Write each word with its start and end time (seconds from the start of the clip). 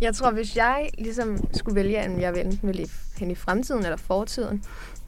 Jeg 0.00 0.14
tror, 0.14 0.30
hvis 0.30 0.56
jeg 0.56 0.90
ligesom 0.98 1.38
skulle 1.54 1.74
vælge, 1.74 2.06
om 2.06 2.20
jeg 2.20 2.40
enten 2.40 2.68
ville 2.68 2.86
hen 3.18 3.30
i 3.30 3.34
fremtiden 3.34 3.84
eller 3.84 3.96
fortiden. 3.96 4.64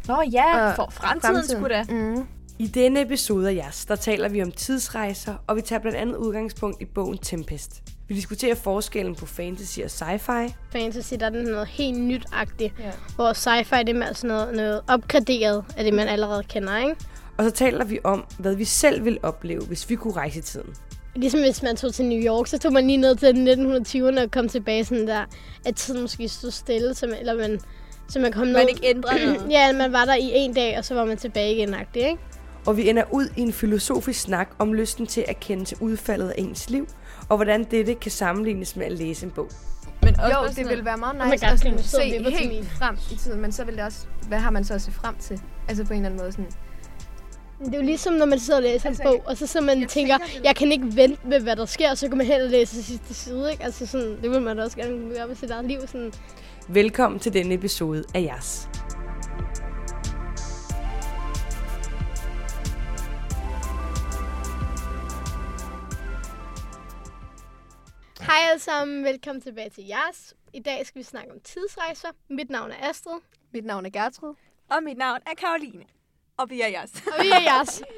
Nå 0.09 0.23
ja, 0.33 0.69
Og 0.69 0.77
for 0.77 0.89
fremtiden, 0.93 1.21
fremtiden. 1.37 1.59
skulle 1.59 1.75
da. 1.75 1.85
Mm. 1.89 2.27
I 2.59 2.67
denne 2.67 3.01
episode 3.03 3.49
af 3.51 3.55
Jas, 3.55 3.85
der 3.87 3.97
taler 3.97 4.29
vi 4.29 4.43
om 4.43 4.51
tidsrejser, 4.53 5.35
og 5.47 5.57
vi 5.57 5.61
tager 5.61 5.81
blandt 5.81 5.99
andet 5.99 6.17
udgangspunkt 6.17 6.83
i 6.83 6.85
bogen 6.85 7.19
Tempest. 7.19 7.83
Vi 8.09 8.15
diskuterer 8.15 8.55
forskellen 8.55 9.15
på 9.15 9.27
fantasy 9.27 9.79
og 9.81 9.87
sci-fi. 9.91 10.53
Fantasy, 10.73 11.15
der 11.21 11.27
er 11.27 11.31
den 11.31 11.45
noget 11.45 11.67
helt 11.69 12.01
nytagtigt, 12.01 12.75
Ja. 12.79 12.91
hvor 13.17 13.33
sci-fi 13.33 13.79
det 13.79 13.89
er 13.89 13.99
mere 13.99 14.15
sådan 14.15 14.37
noget, 14.37 14.55
noget 14.57 14.81
opgraderet 14.89 15.65
af 15.77 15.85
det, 15.85 15.95
man 15.95 16.09
allerede 16.09 16.43
kender, 16.43 16.79
ikke? 16.79 16.97
Og 17.37 17.45
så 17.45 17.51
taler 17.51 17.85
vi 17.85 17.99
om, 18.05 18.25
hvad 18.39 18.55
vi 18.55 18.65
selv 18.65 19.05
ville 19.05 19.19
opleve, 19.23 19.61
hvis 19.67 19.91
vi 19.91 19.95
kunne 19.97 20.13
rejse 20.13 20.39
i 20.39 20.43
tiden. 20.43 20.75
Ligesom 21.15 21.41
hvis 21.41 21.63
man 21.63 21.77
tog 21.77 21.95
til 21.95 22.05
New 22.05 22.19
York, 22.19 22.47
så 22.47 22.59
tog 22.59 22.73
man 22.73 22.87
lige 22.87 22.97
ned 22.97 23.17
til 23.17 23.27
1920'erne 23.27 24.23
og 24.23 24.31
kom 24.31 24.49
tilbage 24.49 24.85
sådan 24.85 25.07
der, 25.07 25.25
at 25.67 25.77
tiden 25.77 26.01
måske 26.01 26.29
stod 26.29 26.51
stille, 26.51 26.95
så 26.95 27.07
man, 27.07 27.17
eller 27.21 27.37
man, 27.37 27.61
så 28.09 28.19
man 28.19 28.33
kom 28.33 28.47
ned. 28.47 28.53
Man 28.53 28.69
ikke 28.69 28.87
ændrer 28.87 29.27
noget. 29.27 29.51
ja, 29.57 29.73
man 29.73 29.93
var 29.93 30.05
der 30.05 30.15
i 30.15 30.31
en 30.35 30.55
dag, 30.55 30.79
og 30.79 30.85
så 30.85 30.95
var 30.95 31.05
man 31.05 31.17
tilbage 31.17 31.55
igen, 31.55 31.75
ikke? 31.95 32.17
Og 32.67 32.77
vi 32.77 32.89
ender 32.89 33.03
ud 33.11 33.29
i 33.37 33.41
en 33.41 33.53
filosofisk 33.53 34.21
snak 34.21 34.49
om 34.59 34.75
lysten 34.75 35.07
til 35.07 35.25
at 35.29 35.41
kende 35.41 35.65
til 35.65 35.77
udfaldet 35.81 36.29
af 36.29 36.35
ens 36.39 36.71
liv, 36.71 36.87
og 37.29 37.37
hvordan 37.37 37.65
dette 37.65 37.95
kan 37.95 38.11
sammenlignes 38.11 38.77
med 38.77 38.87
at 38.87 38.93
læse 38.93 39.27
en 39.27 39.33
bog. 39.33 39.51
Men 40.03 40.21
også 40.21 40.37
Jo, 40.37 40.49
det 40.57 40.69
ville 40.69 40.85
være 40.85 40.97
meget 40.97 41.21
Oh 41.21 41.31
nice 41.31 41.47
God, 41.47 41.53
at 41.53 41.61
sådan 41.61 41.79
se 41.83 42.01
helt 42.31 42.69
frem 42.69 42.97
i 43.13 43.15
tiden, 43.17 43.41
men 43.41 43.53
så 43.53 43.65
vil 43.65 43.77
det 43.77 43.85
også, 43.85 44.07
hvad 44.29 44.39
har 44.39 44.51
man 44.51 44.65
så 44.65 44.75
at 44.75 44.83
se 44.83 44.93
frem 44.93 45.15
til? 45.21 45.41
Altså 45.69 45.85
på 45.85 45.93
en 45.93 45.97
eller 45.97 46.09
anden 46.09 46.21
måde 46.21 46.33
sådan, 46.33 46.51
Det 47.65 47.75
er 47.75 47.79
jo 47.79 47.85
ligesom, 47.85 48.15
når 48.15 48.27
man 48.27 48.39
sidder 48.39 48.59
og 48.59 48.63
læser 48.63 48.89
Altså, 48.89 49.03
en 49.03 49.09
bog, 49.09 49.23
og 49.27 49.37
så, 49.37 49.47
så 49.47 49.61
man 49.61 49.81
jeg 49.81 49.89
tænker, 49.89 50.19
tænker, 50.19 50.41
jeg 50.45 50.57
kan 50.57 50.73
ikke 50.73 50.97
vente 50.97 51.29
med, 51.29 51.41
hvad 51.41 51.57
der 51.57 51.65
sker, 51.67 51.91
og 51.91 51.99
så 51.99 52.09
kan 52.09 52.19
man 52.19 52.27
hen 52.27 52.41
og 52.41 52.49
læse 52.49 52.83
sidste 52.83 53.15
side, 53.15 53.51
ikke? 53.53 53.65
Altså 53.65 53.87
sådan, 53.87 54.23
det 54.23 54.31
vil 54.31 54.43
man 54.43 54.57
da 54.57 54.63
også 54.63 54.77
gerne 54.77 55.15
gøre 55.15 55.27
med 55.27 55.37
sit 55.37 55.51
eget 55.51 55.65
liv. 55.65 55.81
Sådan. 55.87 56.13
Velkommen 56.69 57.21
til 57.21 57.33
denne 57.33 57.55
episode 57.55 58.05
af 58.15 58.23
Jas. 58.23 58.69
Hej 68.21 68.37
alle 68.51 68.61
sammen, 68.61 69.05
velkommen 69.05 69.43
tilbage 69.43 69.71
til 69.71 69.85
jeres. 69.85 70.35
I 70.53 70.61
dag 70.61 70.87
skal 70.87 70.99
vi 70.99 71.05
snakke 71.05 71.33
om 71.33 71.41
tidsrejser. 71.45 72.09
Mit 72.31 72.51
navn 72.51 72.71
er 72.71 72.89
Astrid, 72.91 73.21
mit 73.53 73.65
navn 73.65 73.87
er 73.87 73.91
Gertrud. 73.91 74.35
Og 74.71 74.83
mit 74.83 74.99
navn 74.99 75.21
er 75.27 75.35
Karoline. 75.35 76.00
Og 76.41 76.51
vi 76.51 76.61
er 76.61 76.67
jeres. 76.69 77.03
og 77.07 77.25
vi 77.25 77.29
er 77.31 77.41
jeres. 77.41 77.83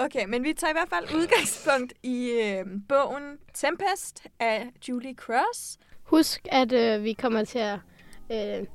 Okay, 0.00 0.24
men 0.28 0.44
vi 0.44 0.52
tager 0.52 0.70
i 0.70 0.72
hvert 0.72 0.88
fald 0.88 1.14
udgangspunkt 1.14 1.92
i 2.02 2.30
øh, 2.30 2.66
bogen 2.88 3.38
Tempest 3.54 4.26
af 4.40 4.66
Julie 4.88 5.14
Cross. 5.14 5.78
Husk, 6.02 6.46
at 6.52 6.72
øh, 6.72 7.04
vi 7.04 7.12
kommer 7.12 7.44
til 7.44 7.58
at 7.58 7.78
øh, 8.32 8.66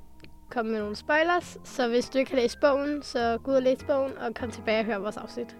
komme 0.51 0.71
med 0.71 0.79
nogle 0.79 0.95
spoilers, 0.95 1.57
så 1.63 1.87
hvis 1.87 2.09
du 2.09 2.17
ikke 2.17 2.31
har 2.31 2.37
læst 2.37 2.59
bogen, 2.59 3.03
så 3.03 3.37
gå 3.43 3.51
ud 3.51 3.55
og 3.55 3.61
læs 3.61 3.83
bogen, 3.87 4.17
og 4.17 4.35
kom 4.35 4.51
tilbage 4.51 4.79
og 4.79 4.85
hør 4.85 4.97
vores 4.97 5.17
afsnit. 5.17 5.55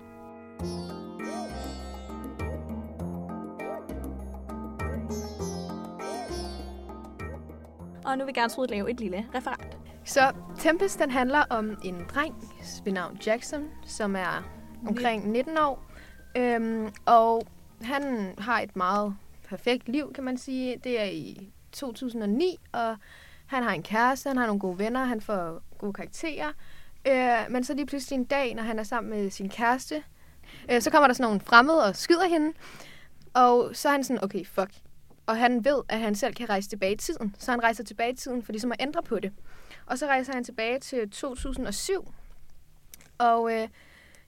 Og 8.06 8.18
nu 8.18 8.26
vil 8.26 8.34
Gertrud 8.34 8.68
lave 8.68 8.92
et 8.92 9.00
lille 9.00 9.26
referat. 9.36 9.83
Så 10.06 10.32
Tempest, 10.60 11.00
den 11.00 11.12
handler 11.12 11.44
om 11.50 11.78
en 11.84 12.06
dreng 12.14 12.36
ved 12.86 12.94
navn 12.94 13.20
Jackson, 13.26 13.70
som 13.86 14.16
er 14.16 14.44
omkring 14.88 15.32
19 15.32 15.58
år. 15.58 15.86
Øhm, 16.38 16.94
og 17.06 17.48
han 17.82 18.34
har 18.38 18.62
et 18.62 18.76
meget 18.76 19.16
perfekt 19.48 19.90
liv, 19.90 20.14
kan 20.14 20.24
man 20.24 20.38
sige. 20.38 20.78
Det 20.84 21.00
er 21.02 21.06
i 21.06 21.52
2009, 21.72 22.58
og 22.72 22.96
han 23.46 23.64
har 23.64 23.72
en 23.72 23.84
kæreste, 23.84 24.30
han 24.30 24.38
har 24.38 24.46
nogle 24.46 24.60
gode 24.60 24.80
venner, 24.80 25.06
han 25.06 25.22
får 25.22 25.62
gode 25.78 25.94
karakterer. 25.94 26.52
Øh, 27.08 27.52
men 27.52 27.64
så 27.64 27.74
lige 27.74 27.86
pludselig 27.86 28.18
en 28.18 28.26
dag, 28.26 28.56
når 28.56 28.64
han 28.64 28.80
er 28.80 28.84
sammen 28.84 29.10
med 29.10 29.30
sin 29.30 29.50
kæreste, 29.50 30.04
øh, 30.72 30.82
så 30.82 30.92
kommer 30.92 31.08
der 31.08 31.14
sådan 31.14 31.24
nogle 31.24 31.40
fremmede 31.40 31.86
og 31.86 31.96
skyder 31.96 32.28
hende. 32.28 32.54
Og 33.34 33.70
så 33.74 33.88
er 33.88 33.92
han 33.92 34.04
sådan, 34.04 34.24
okay, 34.24 34.46
fuck. 34.46 34.72
Og 35.26 35.38
han 35.38 35.66
ved, 35.66 35.82
at 35.90 36.00
han 36.00 36.16
selv 36.16 36.34
kan 36.34 36.50
rejse 36.50 36.70
tilbage 36.70 36.94
i 36.94 36.98
tiden. 36.98 37.36
Så 37.40 37.52
han 37.52 37.64
rejser 37.64 37.84
tilbage 37.84 38.12
i 38.12 38.16
tiden 38.16 38.44
for 38.44 38.52
ligesom 38.52 38.72
at 38.72 38.82
ændre 38.82 39.04
på 39.04 39.20
det. 39.20 39.32
Og 39.86 39.98
så 39.98 40.08
rejser 40.08 40.34
han 40.34 40.44
tilbage 40.44 40.80
til 40.80 41.10
2007. 41.10 42.14
Og 43.18 43.54
øh, 43.54 43.68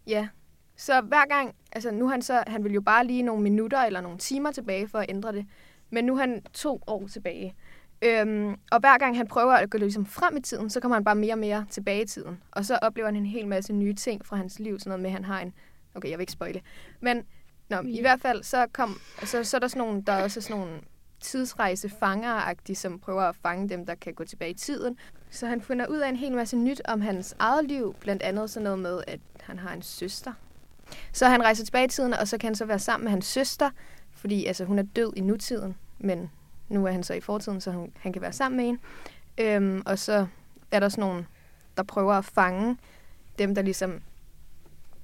ja, 0.07 0.27
så 0.75 1.01
hver 1.01 1.25
gang, 1.25 1.55
altså 1.71 1.91
nu 1.91 2.07
han 2.07 2.21
så, 2.21 2.43
han 2.47 2.63
vil 2.63 2.73
jo 2.73 2.81
bare 2.81 3.05
lige 3.05 3.23
nogle 3.23 3.43
minutter 3.43 3.79
eller 3.79 4.01
nogle 4.01 4.17
timer 4.17 4.51
tilbage 4.51 4.87
for 4.87 4.99
at 4.99 5.05
ændre 5.09 5.31
det. 5.31 5.45
Men 5.89 6.05
nu 6.05 6.13
er 6.15 6.19
han 6.19 6.43
to 6.53 6.81
år 6.87 7.07
tilbage. 7.07 7.55
Øhm, 8.01 8.55
og 8.71 8.79
hver 8.79 8.97
gang 8.97 9.17
han 9.17 9.27
prøver 9.27 9.53
at 9.53 9.69
gå 9.69 9.77
ligesom 9.77 10.05
frem 10.05 10.37
i 10.37 10.41
tiden, 10.41 10.69
så 10.69 10.79
kommer 10.79 10.95
han 10.95 11.03
bare 11.03 11.15
mere 11.15 11.33
og 11.33 11.39
mere 11.39 11.65
tilbage 11.69 12.01
i 12.01 12.05
tiden. 12.05 12.43
Og 12.51 12.65
så 12.65 12.79
oplever 12.81 13.07
han 13.07 13.15
en 13.15 13.25
hel 13.25 13.47
masse 13.47 13.73
nye 13.73 13.93
ting 13.93 14.25
fra 14.25 14.35
hans 14.35 14.59
liv. 14.59 14.79
Sådan 14.79 14.89
noget 14.89 15.01
med, 15.01 15.09
at 15.09 15.13
han 15.13 15.25
har 15.25 15.41
en... 15.41 15.53
Okay, 15.95 16.09
jeg 16.09 16.17
vil 16.17 16.23
ikke 16.23 16.31
spoile. 16.31 16.61
Men 16.99 17.23
nå, 17.69 17.77
i 17.85 18.01
hvert 18.01 18.21
fald, 18.21 18.43
så, 18.43 18.67
kom, 18.73 18.99
så, 19.23 19.43
så 19.43 19.57
er 19.57 19.59
der 19.59 19.67
sådan 19.67 19.87
nogle, 19.87 20.03
der 20.07 20.13
er 20.13 20.23
også 20.23 20.41
sådan 20.41 20.61
nogle 20.61 20.81
tidsrejsefanger 21.19 22.53
som 22.73 22.99
prøver 22.99 23.21
at 23.21 23.35
fange 23.35 23.69
dem, 23.69 23.85
der 23.85 23.95
kan 23.95 24.13
gå 24.13 24.23
tilbage 24.23 24.51
i 24.51 24.53
tiden. 24.53 24.97
Så 25.35 25.47
han 25.47 25.61
finder 25.61 25.87
ud 25.87 25.97
af 25.97 26.09
en 26.09 26.15
hel 26.15 26.31
masse 26.31 26.57
nyt 26.57 26.81
om 26.85 27.01
hans 27.01 27.35
eget 27.39 27.65
liv, 27.65 27.95
blandt 27.99 28.23
andet 28.23 28.49
sådan 28.49 28.63
noget 28.63 28.79
med, 28.79 29.03
at 29.07 29.19
han 29.41 29.59
har 29.59 29.73
en 29.73 29.81
søster. 29.81 30.33
Så 31.11 31.27
han 31.27 31.43
rejser 31.43 31.65
tilbage 31.65 31.85
i 31.85 31.87
tiden, 31.87 32.13
og 32.13 32.27
så 32.27 32.37
kan 32.37 32.47
han 32.47 32.55
så 32.55 32.65
være 32.65 32.79
sammen 32.79 33.03
med 33.03 33.11
hans 33.11 33.25
søster, 33.25 33.69
fordi 34.11 34.45
altså, 34.45 34.65
hun 34.65 34.79
er 34.79 34.83
død 34.83 35.13
i 35.15 35.21
nutiden, 35.21 35.75
men 35.99 36.31
nu 36.69 36.85
er 36.85 36.91
han 36.91 37.03
så 37.03 37.13
i 37.13 37.21
fortiden, 37.21 37.61
så 37.61 37.71
han, 37.71 37.91
han 37.99 38.13
kan 38.13 38.21
være 38.21 38.33
sammen 38.33 38.57
med 38.57 38.65
en. 38.65 38.79
Øhm, 39.37 39.83
og 39.85 39.99
så 39.99 40.27
er 40.71 40.79
der 40.79 40.89
sådan 40.89 41.01
nogen, 41.01 41.27
der 41.77 41.83
prøver 41.83 42.13
at 42.13 42.25
fange 42.25 42.77
dem, 43.39 43.55
der 43.55 43.61
ligesom 43.61 44.01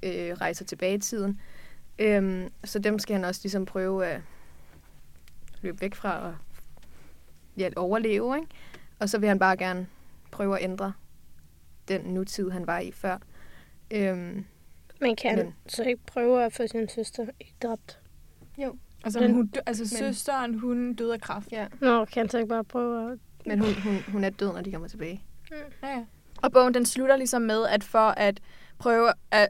øh, 0.04 0.34
rejser 0.34 0.66
tilbage 0.66 0.96
i 0.96 1.00
tiden. 1.00 1.42
Øhm, 2.00 2.50
så 2.64 2.80
dem 2.80 3.00
skal 3.00 3.16
han 3.16 3.26
også 3.26 3.42
ligesom 3.44 3.66
prøve 3.66 4.06
at 4.06 4.22
løbe 5.62 5.82
væk 5.82 5.96
fra 5.96 6.28
og 6.28 6.36
ja, 7.58 7.70
overleve, 7.76 8.36
ikke? 8.36 8.48
Og 9.00 9.10
så 9.10 9.18
vil 9.18 9.30
han 9.30 9.40
bare 9.40 9.58
gerne 9.58 9.88
prøve 10.32 10.58
at 10.60 10.64
ændre 10.64 10.94
den 11.88 12.02
nutid, 12.02 12.50
han 12.50 12.68
var 12.68 12.80
i 12.80 12.92
før. 12.92 13.18
Øhm, 13.92 14.46
Man 15.02 15.16
kan 15.16 15.36
Men- 15.36 15.46
Men. 15.46 15.54
så 15.68 15.84
ikke 15.84 16.02
prøve 16.08 16.44
at 16.46 16.54
få 16.54 16.68
sin 16.68 16.90
søster 16.90 17.26
ikke 17.40 17.56
dræbt. 17.64 18.00
Altså, 19.04 19.20
Den- 19.20 19.34
hun, 19.34 19.52
altså 19.66 19.84
Men- 19.84 19.88
søsteren, 20.14 20.60
hun 20.60 20.94
døde 20.94 21.14
af 21.14 21.22
kraft. 21.22 21.52
ja, 21.52 21.68
Nå, 21.80 22.06
kan 22.06 22.22
han 22.22 22.30
så 22.30 22.38
ikke 22.38 22.50
bare 22.50 22.64
prøve 22.64 23.12
at... 23.12 23.18
men 23.46 23.60
hun, 23.60 23.74
hun, 23.84 23.96
hun 24.12 24.24
er 24.24 24.30
død, 24.30 24.54
når 24.54 24.62
de 24.62 24.72
kommer 24.72 24.88
tilbage. 24.88 25.24
Ja, 25.52 25.90
ja. 25.90 26.06
Og 26.38 26.52
bogen 26.52 26.74
den 26.74 26.86
slutter 26.86 27.16
ligesom 27.16 27.42
med, 27.42 27.66
at 27.68 27.84
for 27.84 28.00
at 28.10 28.40
prøve 28.80 29.12
at, 29.32 29.50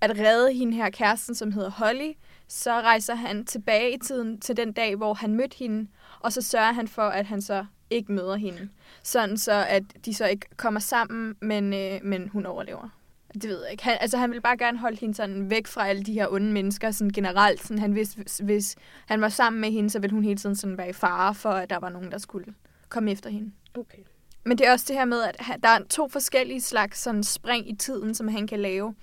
at 0.00 0.18
redde 0.18 0.52
hende 0.54 0.74
her 0.74 0.90
kæresten, 0.90 1.34
som 1.34 1.52
hedder 1.52 1.70
Holly, 1.70 2.12
så 2.48 2.70
rejser 2.80 3.14
han 3.14 3.44
tilbage 3.44 3.94
i 3.94 3.98
tiden 3.98 4.40
til 4.40 4.56
den 4.56 4.72
dag, 4.72 4.96
hvor 4.96 5.14
han 5.14 5.34
mødte 5.34 5.56
hende, 5.58 5.88
og 6.20 6.32
så 6.32 6.42
sørger 6.42 6.72
han 6.72 6.88
for, 6.88 7.02
at 7.02 7.26
han 7.26 7.42
så 7.42 7.64
ikke 7.92 8.12
møder 8.12 8.36
hende. 8.36 8.68
Sådan 9.02 9.36
så, 9.38 9.66
at 9.68 9.82
de 10.04 10.14
så 10.14 10.26
ikke 10.26 10.46
kommer 10.56 10.80
sammen, 10.80 11.36
men, 11.40 11.74
øh, 11.74 12.00
men 12.02 12.28
hun 12.28 12.46
overlever. 12.46 12.88
Det 13.34 13.44
ved 13.44 13.62
jeg 13.62 13.72
ikke. 13.72 13.84
Han, 13.84 13.98
altså, 14.00 14.18
han 14.18 14.30
vil 14.30 14.40
bare 14.40 14.56
gerne 14.56 14.78
holde 14.78 14.96
hende 14.96 15.14
sådan 15.14 15.50
væk 15.50 15.66
fra 15.66 15.88
alle 15.88 16.02
de 16.02 16.12
her 16.12 16.28
onde 16.28 16.52
mennesker 16.52 16.90
sådan 16.90 17.10
generelt. 17.10 17.62
Sådan, 17.62 17.78
han 17.78 17.94
vidste, 17.94 18.16
hvis, 18.16 18.38
hvis 18.38 18.76
han 19.06 19.20
var 19.20 19.28
sammen 19.28 19.60
med 19.60 19.70
hende, 19.72 19.90
så 19.90 19.98
ville 19.98 20.14
hun 20.14 20.24
hele 20.24 20.38
tiden 20.38 20.56
sådan 20.56 20.78
være 20.78 20.88
i 20.88 20.92
fare 20.92 21.34
for, 21.34 21.50
at 21.50 21.70
der 21.70 21.78
var 21.78 21.88
nogen, 21.88 22.10
der 22.10 22.18
skulle 22.18 22.54
komme 22.88 23.10
efter 23.10 23.30
hende. 23.30 23.52
Okay. 23.74 23.98
Men 24.44 24.58
det 24.58 24.66
er 24.66 24.72
også 24.72 24.84
det 24.88 24.96
her 24.96 25.04
med, 25.04 25.22
at 25.22 25.40
der 25.62 25.68
er 25.68 25.78
to 25.90 26.08
forskellige 26.08 26.60
slags 26.60 26.98
sådan 26.98 27.24
spring 27.24 27.70
i 27.70 27.76
tiden, 27.76 28.14
som 28.14 28.28
han 28.28 28.46
kan 28.46 28.60
lave. 28.60 28.94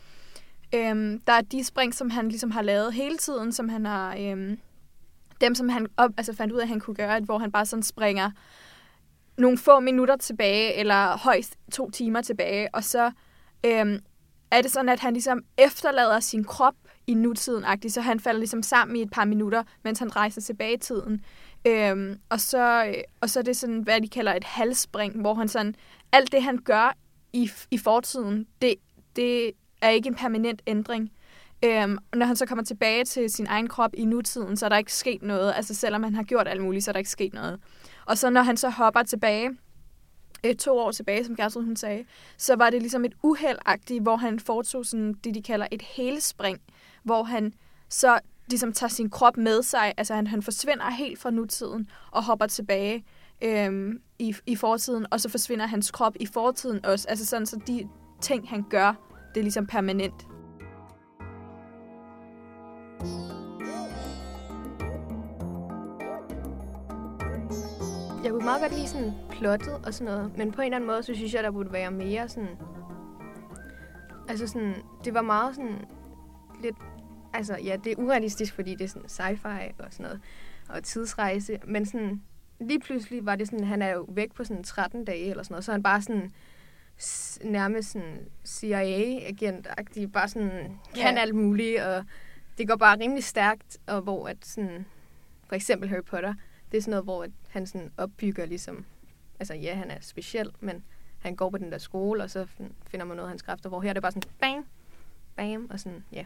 Øhm, 0.76 1.20
der 1.28 1.34
er 1.34 1.42
de 1.42 1.64
spring, 1.64 1.94
som 1.94 2.10
han 2.10 2.30
ligesom 2.30 2.52
har 2.52 2.62
lavet 2.62 2.94
hele 2.94 3.18
tiden, 3.18 3.52
som 3.52 3.70
han 3.70 3.86
har... 3.86 4.16
Øhm, 4.20 4.60
dem, 5.42 5.56
som 5.56 5.70
han 5.70 5.88
op, 5.98 6.12
altså 6.18 6.34
fandt 6.34 6.54
ud 6.54 6.58
af, 6.58 6.64
at 6.64 6.68
han 6.68 6.80
kunne 6.80 6.96
gøre, 6.96 7.20
hvor 7.20 7.38
han 7.38 7.52
bare 7.52 7.66
sådan 7.66 7.84
springer 7.84 8.32
nogle 9.40 9.58
få 9.58 9.80
minutter 9.80 10.18
tilbage, 10.18 10.74
eller 10.74 11.18
højst 11.18 11.58
to 11.72 11.90
timer 11.90 12.22
tilbage, 12.22 12.76
og 12.76 12.84
så 12.84 13.12
øhm, 13.66 14.00
er 14.52 14.62
det 14.62 14.72
sådan, 14.72 14.90
at 14.90 15.00
han 15.00 15.14
ligesom 15.14 15.44
efterlader 15.58 16.20
sin 16.20 16.44
krop 16.44 16.74
i 17.08 17.14
nutiden 17.14 17.66
-agtigt, 17.66 17.90
så 17.90 18.02
han 18.02 18.20
falder 18.20 18.40
ligesom 18.40 18.64
sammen 18.64 18.96
i 18.96 19.02
et 19.02 19.12
par 19.12 19.26
minutter, 19.26 19.64
mens 19.84 20.00
han 20.00 20.16
rejser 20.16 20.42
tilbage 20.42 20.74
i 20.74 20.78
tiden. 20.78 21.24
Øhm, 21.68 22.20
og, 22.30 22.40
så, 22.40 22.86
øh, 22.86 22.94
og 23.22 23.30
så 23.30 23.40
er 23.40 23.44
det 23.44 23.58
sådan, 23.58 23.80
hvad 23.80 24.02
de 24.02 24.08
kalder 24.10 24.34
et 24.34 24.44
halsspring, 24.44 25.22
hvor 25.22 25.34
han 25.34 25.48
sådan, 25.48 25.76
alt 26.12 26.32
det 26.32 26.44
han 26.44 26.58
gør 26.58 26.96
i, 27.34 27.52
i 27.72 27.78
fortiden, 27.78 28.48
det, 28.62 28.76
det 29.16 29.52
er 29.82 29.90
ikke 29.90 30.08
en 30.08 30.16
permanent 30.16 30.62
ændring. 30.68 31.12
Øhm, 31.66 31.98
og 32.12 32.18
når 32.18 32.26
han 32.26 32.36
så 32.36 32.46
kommer 32.46 32.64
tilbage 32.64 33.06
til 33.06 33.30
sin 33.30 33.48
egen 33.48 33.68
krop 33.68 33.92
i 33.94 34.06
nutiden, 34.06 34.58
så 34.58 34.66
er 34.66 34.70
der 34.70 34.78
ikke 34.78 34.94
sket 34.94 35.22
noget. 35.24 35.54
Altså 35.56 35.76
selvom 35.76 36.04
han 36.04 36.16
har 36.16 36.24
gjort 36.24 36.48
alt 36.48 36.62
muligt, 36.62 36.84
så 36.84 36.92
er 36.92 36.94
der 36.94 37.00
ikke 37.00 37.10
sket 37.10 37.34
noget. 37.34 37.60
Og 38.10 38.18
så 38.18 38.30
når 38.30 38.42
han 38.42 38.58
så 38.58 38.70
hopper 38.70 39.04
tilbage, 39.04 39.50
øh, 40.44 40.56
to 40.56 40.78
år 40.78 40.92
tilbage, 40.92 41.26
som 41.26 41.36
Gertrud 41.36 41.64
hun 41.64 41.76
sagde, 41.76 42.06
så 42.38 42.56
var 42.56 42.70
det 42.70 42.82
ligesom 42.82 43.06
et 43.06 43.14
uheldagtigt, 43.24 44.04
hvor 44.04 44.16
han 44.16 44.40
foretog 44.40 44.86
sådan 44.86 45.14
det, 45.14 45.36
de 45.36 45.42
kalder 45.42 45.68
et 45.72 45.82
helspring, 45.82 46.62
hvor 47.04 47.24
han 47.24 47.54
så 47.90 48.20
ligesom 48.48 48.74
tager 48.74 48.90
sin 48.90 49.10
krop 49.10 49.38
med 49.38 49.64
sig. 49.64 49.94
Altså 49.98 50.16
han, 50.16 50.28
han 50.28 50.44
forsvinder 50.44 50.90
helt 50.90 51.20
fra 51.20 51.32
nutiden 51.32 51.90
og 52.12 52.24
hopper 52.24 52.48
tilbage 52.48 53.06
øhm, 53.42 54.02
i, 54.20 54.36
i 54.46 54.56
fortiden, 54.56 55.06
og 55.12 55.22
så 55.22 55.30
forsvinder 55.30 55.66
hans 55.66 55.92
krop 55.92 56.16
i 56.20 56.26
fortiden 56.26 56.86
også. 56.86 57.06
Altså 57.10 57.26
sådan, 57.26 57.46
så 57.46 57.60
de 57.68 57.88
ting, 58.22 58.50
han 58.50 58.64
gør, 58.70 58.94
det 59.34 59.40
er 59.40 59.44
ligesom 59.44 59.68
permanent. 59.68 60.29
Meget 68.60 68.72
godt 68.72 68.80
lide 68.80 68.90
sådan 68.90 69.14
plottet 69.30 69.86
og 69.86 69.94
sådan 69.94 70.14
noget, 70.14 70.38
men 70.38 70.52
på 70.52 70.62
en 70.62 70.66
eller 70.66 70.76
anden 70.76 70.88
måde, 70.88 71.04
så 71.04 71.14
synes 71.14 71.34
jeg, 71.34 71.44
der 71.44 71.52
burde 71.52 71.74
være 71.74 71.92
mere 71.92 72.30
sådan... 72.30 72.58
Altså 74.30 74.48
sådan, 74.48 74.76
det 75.06 75.14
var 75.14 75.22
meget 75.22 75.56
sådan 75.56 75.86
lidt... 76.64 76.76
Altså 77.34 77.58
ja, 77.64 77.78
det 77.84 77.92
er 77.92 77.96
urealistisk, 77.98 78.54
fordi 78.54 78.76
det 78.76 78.82
er 78.82 78.88
sådan 78.88 79.10
sci-fi 79.10 79.84
og 79.86 79.88
sådan 79.92 80.04
noget, 80.04 80.22
og 80.70 80.84
tidsrejse, 80.84 81.60
men 81.68 81.86
sådan 81.86 82.22
lige 82.60 82.80
pludselig 82.80 83.26
var 83.26 83.36
det 83.36 83.48
sådan, 83.48 83.66
han 83.66 83.82
er 83.82 83.90
jo 83.90 84.06
væk 84.10 84.34
på 84.34 84.44
sådan 84.44 84.64
13 84.64 85.06
dage 85.06 85.30
eller 85.30 85.44
sådan 85.44 85.54
noget, 85.54 85.66
så 85.66 85.72
han 85.72 85.84
bare 85.84 86.02
sådan 86.02 86.32
nærmest 87.44 87.92
sådan 87.92 88.20
CIA-agent-agtig, 88.46 90.12
bare 90.12 90.28
sådan 90.28 90.80
kan 90.96 91.16
Ja. 91.16 91.22
alt 91.22 91.36
muligt, 91.36 91.82
og 91.82 92.06
det 92.58 92.68
går 92.68 92.76
bare 92.76 93.00
rimelig 93.00 93.24
stærkt, 93.24 93.78
og 93.88 94.02
hvor 94.02 94.28
at 94.28 94.38
sådan, 94.44 94.86
for 95.48 95.56
eksempel 95.56 95.90
Harry 95.90 96.04
Potter, 96.04 96.34
det 96.72 96.78
er 96.78 96.82
sådan 96.82 96.90
noget, 96.92 97.04
hvor 97.04 97.28
han 97.50 97.68
sådan 97.68 97.92
opbygger 97.98 98.46
ligesom, 98.46 98.86
altså 99.40 99.54
ja, 99.54 99.74
han 99.76 99.92
er 99.92 99.98
speciel, 100.02 100.52
men 100.60 100.84
han 101.20 101.36
går 101.36 101.50
på 101.50 101.58
den 101.58 101.72
der 101.72 101.78
skole, 101.78 102.24
og 102.24 102.30
så 102.30 102.46
fin- 102.46 102.76
finder 102.88 103.06
man 103.06 103.18
noget 103.18 103.28
af 103.28 103.32
hans 103.32 103.42
kræfter, 103.42 103.70
hvor 103.70 103.82
her 103.82 103.90
er 103.90 103.94
det 103.94 104.02
bare 104.02 104.12
sådan 104.12 104.30
bang, 104.40 104.68
bam, 105.36 105.68
og 105.72 105.80
sådan, 105.80 106.04
ja. 106.12 106.26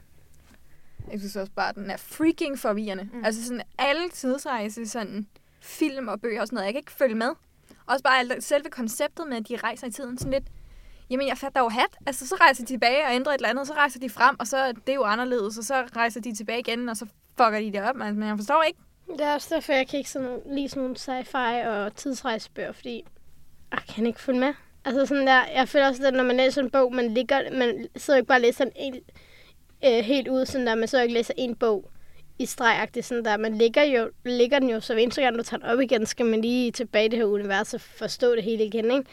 Jeg 1.11 1.19
synes 1.19 1.35
også 1.35 1.51
bare, 1.51 1.69
at 1.69 1.75
den 1.75 1.89
er 1.91 1.97
freaking 1.97 2.59
forvirrende. 2.59 3.09
Mm. 3.13 3.25
Altså 3.25 3.43
sådan 3.45 3.61
alle 3.77 4.09
tidsrejse, 4.09 4.87
sådan 4.87 5.27
film 5.61 6.07
og 6.07 6.21
bøger 6.21 6.41
og 6.41 6.47
sådan 6.47 6.55
noget, 6.55 6.65
jeg 6.65 6.73
kan 6.73 6.79
ikke 6.79 6.91
følge 6.91 7.15
med. 7.15 7.29
Også 7.85 8.03
bare 8.03 8.19
alt- 8.19 8.43
selve 8.43 8.69
konceptet 8.69 9.27
med, 9.27 9.37
at 9.37 9.47
de 9.49 9.55
rejser 9.55 9.87
i 9.87 9.91
tiden 9.91 10.17
sådan 10.17 10.31
lidt, 10.31 10.43
jamen 11.09 11.27
jeg 11.27 11.37
fatter 11.37 11.61
jo 11.61 11.69
hat. 11.69 11.97
Altså 12.05 12.27
så 12.27 12.35
rejser 12.35 12.65
de 12.65 12.69
tilbage 12.71 13.05
og 13.05 13.15
ændrer 13.15 13.31
et 13.33 13.37
eller 13.37 13.49
andet, 13.49 13.67
så 13.67 13.73
rejser 13.73 13.99
de 13.99 14.09
frem, 14.09 14.35
og 14.39 14.47
så 14.47 14.57
er 14.57 14.71
det 14.71 14.95
jo 14.95 15.03
anderledes, 15.03 15.57
og 15.57 15.63
så 15.63 15.83
rejser 15.95 16.21
de 16.21 16.35
tilbage 16.35 16.59
igen, 16.59 16.89
og 16.89 16.97
så 16.97 17.05
fucker 17.37 17.59
de 17.59 17.71
det 17.71 17.81
op, 17.89 17.95
man. 17.95 18.15
men 18.15 18.27
jeg 18.27 18.37
forstår 18.37 18.63
ikke. 18.63 18.79
Det 19.07 19.21
er 19.21 19.33
også 19.33 19.55
derfor, 19.55 19.73
jeg 19.73 19.87
kan 19.87 19.97
ikke 19.97 20.09
sådan, 20.09 20.41
lide 20.45 20.69
sådan 20.69 20.83
nogle 20.83 20.95
sci-fi 20.95 21.67
og 21.67 21.95
tidsrejsebøger, 21.95 22.71
fordi 22.71 23.05
ah, 23.71 23.79
jeg 23.87 23.95
kan 23.95 24.05
ikke 24.05 24.21
følge 24.21 24.39
med. 24.39 24.53
Altså 24.85 25.05
sådan 25.05 25.27
der, 25.27 25.45
jeg 25.55 25.69
føler 25.69 25.87
også, 25.87 26.07
at 26.07 26.13
når 26.13 26.23
man 26.23 26.37
læser 26.37 26.61
en 26.61 26.69
bog, 26.69 26.95
man, 26.95 27.13
ligger, 27.13 27.51
man 27.57 27.87
sidder 27.95 28.17
ikke 28.17 28.27
bare 28.27 28.37
og 28.37 28.41
læser 28.41 28.63
den 28.63 28.73
helt, 28.75 29.11
øh, 29.85 30.03
helt 30.03 30.27
ud, 30.27 30.45
sådan 30.45 30.67
der, 30.67 30.75
man 30.75 30.87
sidder 30.87 31.03
ikke 31.03 31.13
læser 31.13 31.33
en 31.37 31.55
bog 31.55 31.91
i 32.39 32.45
stregagtigt, 32.45 33.05
sådan 33.05 33.25
der. 33.25 33.37
Man 33.37 33.57
ligger, 33.57 33.83
jo, 33.83 34.09
ligger 34.25 34.59
den 34.59 34.69
jo, 34.69 34.79
så 34.79 34.93
hver 34.93 35.03
eneste 35.03 35.21
gang 35.21 35.37
du 35.37 35.43
tager 35.43 35.59
den 35.59 35.69
op 35.69 35.79
igen, 35.79 36.05
skal 36.05 36.25
man 36.25 36.41
lige 36.41 36.71
tilbage 36.71 37.05
i 37.05 37.09
det 37.09 37.19
her 37.19 37.25
univers 37.25 37.73
og 37.73 37.81
forstå 37.81 38.35
det 38.35 38.43
hele 38.43 38.65
igen, 38.65 38.91
ikke? 38.91 39.09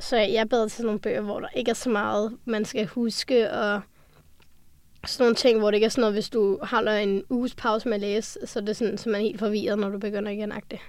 Så 0.00 0.16
jeg 0.16 0.34
er 0.34 0.44
bedre 0.44 0.64
til 0.64 0.76
sådan 0.76 0.86
nogle 0.86 1.00
bøger, 1.00 1.20
hvor 1.20 1.40
der 1.40 1.48
ikke 1.54 1.70
er 1.70 1.74
så 1.74 1.90
meget, 1.90 2.38
man 2.44 2.64
skal 2.64 2.86
huske, 2.86 3.50
og 3.50 3.80
sådan 5.06 5.24
nogle 5.24 5.34
ting, 5.34 5.58
hvor 5.58 5.70
det 5.70 5.74
ikke 5.74 5.84
er 5.84 5.88
sådan 5.88 6.02
noget, 6.02 6.14
hvis 6.14 6.28
du 6.28 6.58
holder 6.62 6.92
en 6.92 7.22
uges 7.30 7.54
pause 7.54 7.88
med 7.88 7.94
at 7.94 8.00
læse, 8.00 8.38
så 8.44 8.58
er 8.58 8.64
det 8.64 8.76
sådan, 8.76 8.98
så 8.98 9.08
man 9.08 9.20
er 9.20 9.22
helt 9.22 9.38
forvirret, 9.38 9.78
når 9.78 9.88
du 9.88 9.98
begynder 9.98 10.30
igen 10.30 10.52
agtigt. 10.52 10.82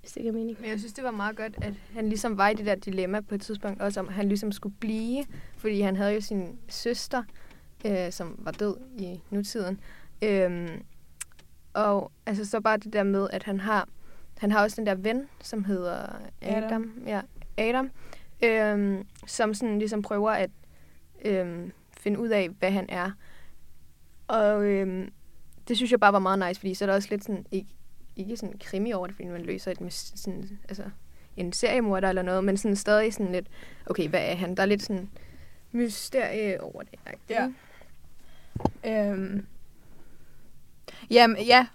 Hvis 0.00 0.12
det 0.12 0.22
giver 0.22 0.34
mening. 0.34 0.56
Men 0.60 0.70
jeg 0.70 0.78
synes, 0.78 0.92
det 0.92 1.04
var 1.04 1.10
meget 1.10 1.36
godt, 1.36 1.54
at 1.62 1.74
han 1.94 2.08
ligesom 2.08 2.38
var 2.38 2.48
i 2.48 2.54
det 2.54 2.66
der 2.66 2.74
dilemma 2.74 3.20
på 3.20 3.34
et 3.34 3.40
tidspunkt, 3.40 3.82
også 3.82 4.00
om 4.00 4.08
at 4.08 4.14
han 4.14 4.28
ligesom 4.28 4.52
skulle 4.52 4.74
blive, 4.80 5.24
fordi 5.56 5.80
han 5.80 5.96
havde 5.96 6.14
jo 6.14 6.20
sin 6.20 6.58
søster, 6.68 7.22
øh, 7.86 8.12
som 8.12 8.36
var 8.38 8.52
død 8.52 8.76
i 8.98 9.20
nutiden. 9.30 9.80
Øhm, 10.22 10.82
og 11.74 12.12
altså 12.26 12.44
så 12.44 12.60
bare 12.60 12.76
det 12.76 12.92
der 12.92 13.02
med, 13.02 13.28
at 13.32 13.42
han 13.42 13.60
har, 13.60 13.88
han 14.38 14.52
har 14.52 14.62
også 14.62 14.76
den 14.76 14.86
der 14.86 14.94
ven, 14.94 15.28
som 15.42 15.64
hedder 15.64 16.06
Adam. 16.42 16.64
Adam. 16.64 16.64
Adam 16.64 16.92
ja, 17.06 17.20
Adam 17.58 17.90
øhm, 18.42 19.06
som 19.26 19.54
sådan 19.54 19.78
ligesom 19.78 20.02
prøver 20.02 20.30
at 20.30 20.50
øhm, 21.24 21.72
finde 22.06 22.20
ud 22.20 22.28
af, 22.28 22.48
hvad 22.48 22.70
han 22.70 22.86
er. 22.88 23.10
Og 24.28 24.64
øhm, 24.64 25.12
det 25.68 25.76
synes 25.76 25.90
jeg 25.90 26.00
bare 26.00 26.12
var 26.12 26.18
meget 26.18 26.38
nice, 26.38 26.60
fordi 26.60 26.74
så 26.74 26.84
er 26.84 26.86
der 26.86 26.94
også 26.94 27.08
lidt 27.10 27.24
sådan, 27.24 27.46
ikke, 27.50 27.68
ikke 28.16 28.36
sådan 28.36 28.58
krimi 28.60 28.92
over 28.92 29.06
det, 29.06 29.16
fordi 29.16 29.28
man 29.28 29.42
løser 29.42 29.70
et, 29.70 29.92
sådan, 29.92 30.58
altså, 30.68 30.82
en 31.36 31.52
seriemorder 31.52 32.08
eller 32.08 32.22
noget, 32.22 32.44
men 32.44 32.56
sådan 32.56 32.76
stadig 32.76 33.14
sådan 33.14 33.32
lidt, 33.32 33.46
okay, 33.86 34.08
hvad 34.08 34.20
er 34.20 34.34
han? 34.34 34.54
Der 34.54 34.62
er 34.62 34.66
lidt 34.66 34.82
sådan 34.82 35.10
mysterie 35.72 36.62
over 36.62 36.82
det. 36.82 36.98
Ja. 37.30 37.50
Øhm. 38.84 39.46
Jamen, 41.10 41.36
ja. 41.46 41.66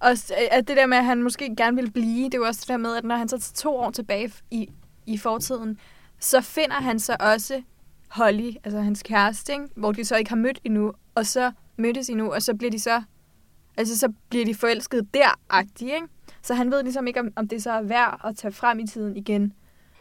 Og 0.00 0.10
øh, 0.10 0.48
at 0.50 0.68
det 0.68 0.76
der 0.76 0.86
med, 0.86 0.98
at 0.98 1.04
han 1.04 1.22
måske 1.22 1.56
gerne 1.56 1.76
vil 1.76 1.90
blive, 1.90 2.24
det 2.24 2.34
er 2.34 2.46
også 2.46 2.60
det 2.60 2.68
der 2.68 2.76
med, 2.76 2.96
at 2.96 3.04
når 3.04 3.16
han 3.16 3.28
så 3.28 3.38
tager 3.38 3.54
to 3.54 3.76
år 3.76 3.90
tilbage 3.90 4.32
i, 4.50 4.70
i 5.06 5.18
fortiden, 5.18 5.78
så 6.18 6.40
finder 6.40 6.80
han 6.80 6.98
så 6.98 7.16
også 7.20 7.62
Holly, 8.10 8.52
altså 8.64 8.80
hans 8.80 9.02
kæreste, 9.02 9.52
ikke? 9.52 9.64
hvor 9.76 9.92
de 9.92 10.04
så 10.04 10.16
ikke 10.16 10.30
har 10.30 10.36
mødt 10.36 10.60
endnu, 10.64 10.92
og 11.14 11.26
så 11.26 11.52
mødtes 11.76 12.08
endnu, 12.08 12.32
og 12.32 12.42
så 12.42 12.54
bliver 12.54 12.70
de 12.70 12.78
så, 12.78 13.02
altså 13.76 13.98
så 13.98 14.12
bliver 14.28 14.44
de 14.44 14.54
forelskede 14.54 15.06
der 15.14 15.62
ikke? 15.80 16.06
Så 16.42 16.54
han 16.54 16.70
ved 16.70 16.82
ligesom 16.82 17.06
ikke, 17.06 17.20
om, 17.20 17.32
om 17.36 17.48
det 17.48 17.62
så 17.62 17.70
er 17.70 17.82
værd 17.82 18.20
at 18.24 18.36
tage 18.36 18.52
frem 18.52 18.78
i 18.78 18.86
tiden 18.86 19.16
igen. 19.16 19.52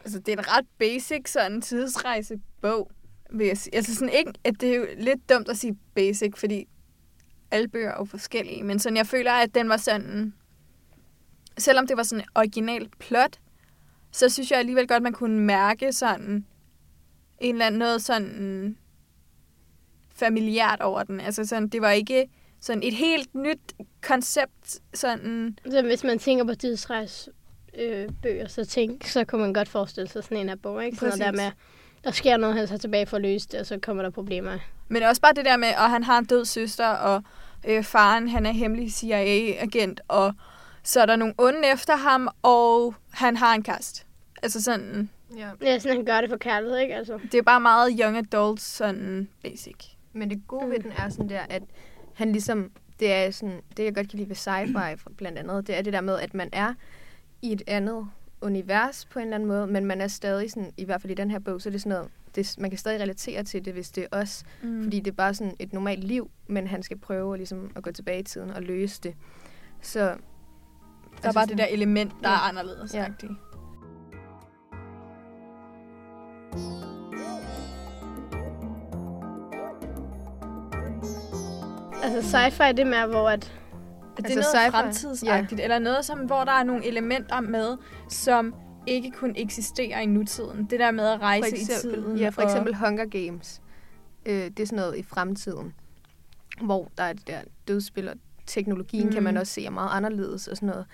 Altså, 0.03 0.19
det 0.19 0.33
er 0.33 0.37
en 0.37 0.57
ret 0.57 0.65
basic 0.77 1.29
sådan 1.29 1.61
tidsrejsebog, 1.61 2.91
vil 3.31 3.47
jeg 3.47 3.57
sige. 3.57 3.75
Altså 3.75 3.95
sådan 3.95 4.13
ikke, 4.13 4.33
at 4.43 4.61
det 4.61 4.69
er 4.69 4.75
jo 4.75 4.85
lidt 4.97 5.29
dumt 5.29 5.49
at 5.49 5.57
sige 5.57 5.77
basic, 5.95 6.37
fordi 6.37 6.67
alle 7.51 7.67
bøger 7.67 7.91
er 7.91 7.95
jo 7.99 8.05
forskellige, 8.05 8.63
men 8.63 8.79
sådan, 8.79 8.97
jeg 8.97 9.07
føler, 9.07 9.31
at 9.31 9.55
den 9.55 9.69
var 9.69 9.77
sådan, 9.77 10.33
selvom 11.57 11.87
det 11.87 11.97
var 11.97 12.03
sådan 12.03 12.23
en 12.23 12.29
original 12.35 12.89
plot, 12.99 13.39
så 14.11 14.29
synes 14.29 14.51
jeg 14.51 14.59
alligevel 14.59 14.87
godt, 14.87 15.03
man 15.03 15.13
kunne 15.13 15.39
mærke 15.39 15.93
sådan 15.93 16.45
en 17.41 17.55
eller 17.55 17.65
anden 17.65 17.79
noget 17.79 18.01
sådan 18.01 18.77
familiært 20.15 20.81
over 20.81 21.03
den. 21.03 21.19
Altså 21.19 21.45
sådan, 21.45 21.67
det 21.67 21.81
var 21.81 21.91
ikke 21.91 22.29
sådan 22.59 22.83
et 22.83 22.93
helt 22.93 23.35
nyt 23.35 23.73
koncept, 24.01 24.79
sådan, 24.93 25.57
Så 25.71 25.81
hvis 25.81 26.03
man 26.03 26.19
tænker 26.19 26.43
på 26.45 26.55
tidsrejs 26.55 27.29
øh, 27.77 28.09
bøger, 28.21 28.47
så, 28.47 28.65
tænk, 28.65 29.07
så 29.07 29.23
kunne 29.23 29.41
man 29.41 29.53
godt 29.53 29.69
forestille 29.69 30.09
sig 30.09 30.23
sådan 30.23 30.37
en 30.37 30.49
her 30.49 30.55
bog, 30.55 30.85
ikke? 30.85 30.97
Sådan 30.97 31.19
noget 31.19 31.19
der 31.19 31.31
Præcis. 31.31 31.45
med, 31.45 32.03
der 32.03 32.11
sker 32.11 32.37
noget, 32.37 32.55
han 32.55 32.67
tager 32.67 32.79
tilbage 32.79 33.05
for 33.05 33.15
at 33.17 33.21
løse 33.21 33.47
det, 33.51 33.59
og 33.59 33.65
så 33.65 33.79
kommer 33.81 34.03
der 34.03 34.09
problemer. 34.09 34.57
Men 34.87 35.03
også 35.03 35.21
bare 35.21 35.33
det 35.33 35.45
der 35.45 35.57
med, 35.57 35.67
at 35.67 35.89
han 35.89 36.03
har 36.03 36.17
en 36.17 36.25
død 36.25 36.45
søster, 36.45 36.87
og 36.87 37.23
øh, 37.67 37.83
faren 37.83 38.27
han 38.27 38.45
er 38.45 38.51
hemmelig 38.51 38.91
CIA-agent, 38.91 40.01
og 40.07 40.33
så 40.83 41.01
er 41.01 41.05
der 41.05 41.15
nogle 41.15 41.33
onde 41.37 41.71
efter 41.73 41.95
ham, 41.95 42.29
og 42.41 42.95
han 43.11 43.37
har 43.37 43.53
en 43.55 43.63
kast. 43.63 44.05
Altså 44.43 44.61
sådan, 44.63 45.09
Ja. 45.37 45.49
Ja, 45.61 45.79
sådan 45.79 45.97
han 45.97 46.05
gør 46.05 46.21
det 46.21 46.29
for 46.29 46.37
kærlighed, 46.37 46.77
ikke? 46.77 46.95
Altså. 46.95 47.19
det 47.31 47.33
er 47.37 47.41
bare 47.41 47.59
meget 47.61 47.99
young 48.03 48.17
adult, 48.17 48.61
sådan 48.61 49.27
basic. 49.43 49.75
Men 50.13 50.29
det 50.29 50.41
gode 50.47 50.69
ved 50.69 50.79
den 50.79 50.91
er 50.97 51.09
sådan 51.09 51.29
der, 51.29 51.41
at 51.49 51.63
han 52.13 52.31
ligesom, 52.31 52.71
det 52.99 53.13
er 53.13 53.31
sådan, 53.31 53.61
det 53.77 53.83
jeg 53.83 53.95
godt 53.95 54.09
kan 54.09 54.19
lide 54.19 54.29
ved 54.29 54.35
sci-fi 54.35 55.13
blandt 55.17 55.37
andet, 55.37 55.67
det 55.67 55.77
er 55.77 55.81
det 55.81 55.93
der 55.93 56.01
med, 56.01 56.19
at 56.19 56.33
man 56.33 56.49
er 56.53 56.73
i 57.41 57.51
et 57.51 57.61
andet 57.67 58.07
univers 58.41 59.05
på 59.05 59.19
en 59.19 59.23
eller 59.25 59.35
anden 59.35 59.47
måde, 59.47 59.67
men 59.67 59.85
man 59.85 60.01
er 60.01 60.07
stadig 60.07 60.51
sådan, 60.51 60.71
i 60.77 60.85
hvert 60.85 61.01
fald 61.01 61.11
i 61.11 61.15
den 61.15 61.31
her 61.31 61.39
bog, 61.39 61.61
så 61.61 61.69
er 61.69 61.71
det 61.71 61.81
sådan 61.81 61.89
noget, 61.97 62.09
det, 62.35 62.55
man 62.59 62.69
kan 62.71 62.77
stadig 62.79 63.01
relatere 63.01 63.43
til 63.43 63.65
det, 63.65 63.73
hvis 63.73 63.89
det 63.91 64.07
er 64.11 64.17
os, 64.21 64.43
Mm. 64.63 64.83
fordi 64.83 64.99
det 64.99 65.11
er 65.11 65.15
bare 65.15 65.33
sådan 65.33 65.53
et 65.59 65.73
normalt 65.73 66.03
liv, 66.03 66.31
men 66.47 66.67
han 66.67 66.83
skal 66.83 66.97
prøve 66.97 67.37
ligesom 67.37 67.71
at 67.75 67.83
gå 67.83 67.91
tilbage 67.91 68.19
i 68.19 68.23
tiden 68.23 68.51
og 68.51 68.61
løse 68.63 69.01
det. 69.03 69.15
Så 69.81 69.99
der 71.21 71.29
er 71.29 71.33
bare 71.33 71.45
det 71.45 71.57
der 71.57 71.65
element, 71.65 72.11
der 72.23 72.29
Ja. 72.29 72.35
er 72.35 72.39
anderledes. 72.39 72.93
Ja. 72.93 73.01
Ja. 73.23 73.27
Altså 82.15 82.37
sci-fi, 82.37 82.67
det 82.71 82.79
er 82.79 82.85
mere, 82.85 83.07
hvor 83.07 83.29
at... 83.29 83.53
Er 84.17 84.21
det 84.21 84.25
Altså 84.25 84.39
altså, 84.39 84.57
noget 84.57 84.71
fremtidsagtigt, 84.71 85.59
ja. 85.59 85.63
eller 85.63 85.79
noget, 85.79 86.05
som, 86.05 86.19
hvor 86.19 86.43
der 86.43 86.51
er 86.51 86.63
nogle 86.63 86.85
elementer 86.85 87.39
med, 87.41 87.77
som 88.09 88.55
ikke 88.87 89.11
kun 89.11 89.33
eksisterer 89.37 89.99
i 89.99 90.05
nutiden? 90.05 90.65
Det 90.69 90.79
der 90.79 90.91
med 90.91 91.07
at 91.07 91.19
for 91.19 91.25
rejse 91.25 91.47
eksempel, 91.57 91.99
i 91.99 92.01
tiden. 92.03 92.17
ja, 92.17 92.29
for 92.29 92.41
og- 92.41 92.47
eksempel 92.47 92.75
Hunger 92.75 93.05
Games. 93.05 93.61
Øh, 94.25 94.33
det 94.35 94.59
er 94.59 94.65
sådan 94.65 94.75
noget 94.79 94.97
i 94.97 95.03
fremtiden, 95.03 95.73
hvor 96.61 96.91
der 96.97 97.03
er 97.03 97.13
det 97.13 97.27
der 97.27 97.39
dødsspil, 97.67 98.09
og 98.09 98.15
teknologien 98.47 99.05
mm. 99.07 99.13
kan 99.13 99.23
man 99.23 99.33
Mhm. 99.33 99.41
også 99.41 99.53
se 99.53 99.65
er 99.65 99.69
meget 99.69 99.89
anderledes 99.91 100.47
og 100.47 100.57
sådan 100.57 100.69
noget. 100.69 100.85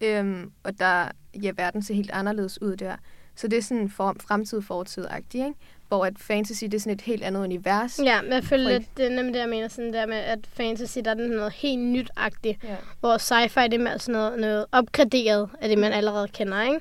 Øhm, 0.00 0.50
og 0.64 0.78
der, 0.78 1.08
ja, 1.42 1.52
verden 1.56 1.82
ser 1.82 1.94
helt 1.94 2.10
anderledes 2.10 2.62
ud 2.62 2.76
der. 2.76 2.96
Så 3.38 3.48
det 3.48 3.58
er 3.58 3.62
sådan 3.62 3.90
form, 3.90 4.20
fremtid 4.20 4.62
fortid 4.62 5.06
ikke? 5.34 5.52
Hvor 5.88 6.04
at 6.04 6.12
fantasy, 6.18 6.64
det 6.64 6.74
er 6.74 6.78
sådan 6.78 6.92
et 6.92 7.00
helt 7.00 7.22
andet 7.22 7.40
univers. 7.40 8.00
Ja, 8.04 8.22
men 8.22 8.32
jeg 8.32 8.44
føler 8.44 8.70
lidt, 8.70 8.96
det 8.96 9.06
er 9.06 9.10
nemlig 9.10 9.34
det, 9.34 9.40
jeg 9.40 9.48
mener, 9.48 9.68
sådan 9.68 9.92
der 9.92 10.06
med, 10.06 10.16
at 10.16 10.38
fantasy, 10.52 10.98
der 11.04 11.10
er 11.10 11.14
noget 11.14 11.52
helt 11.52 11.80
nyt-agtigt, 11.82 12.64
Ja. 12.64 12.76
hvor 13.00 13.16
sci-fi, 13.16 13.64
det 13.64 13.74
er 13.74 13.78
mere 13.78 13.98
sådan 13.98 14.12
noget, 14.20 14.40
noget 14.40 14.66
opgraderet 14.72 15.48
af 15.60 15.68
det, 15.68 15.78
man 15.78 15.92
allerede 15.92 16.28
kender, 16.28 16.62
ikke? 16.62 16.80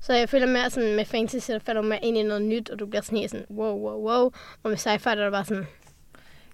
Så 0.00 0.12
jeg 0.12 0.28
føler 0.28 0.46
mere 0.46 0.70
sådan, 0.70 0.96
med 0.96 1.04
fantasy, 1.04 1.50
der 1.50 1.58
falder 1.58 1.82
mere 1.82 2.04
ind 2.04 2.18
i 2.18 2.22
noget 2.22 2.42
nyt, 2.42 2.70
og 2.70 2.78
du 2.78 2.86
bliver 2.86 3.02
sådan 3.02 3.18
helt 3.18 3.30
sådan, 3.30 3.46
wow, 3.50 3.74
wow, 3.78 4.08
wow. 4.10 4.30
Og 4.62 4.70
med 4.70 4.76
sci-fi, 4.76 5.10
der 5.14 5.26
er 5.26 5.30
bare 5.30 5.44
sådan, 5.44 5.66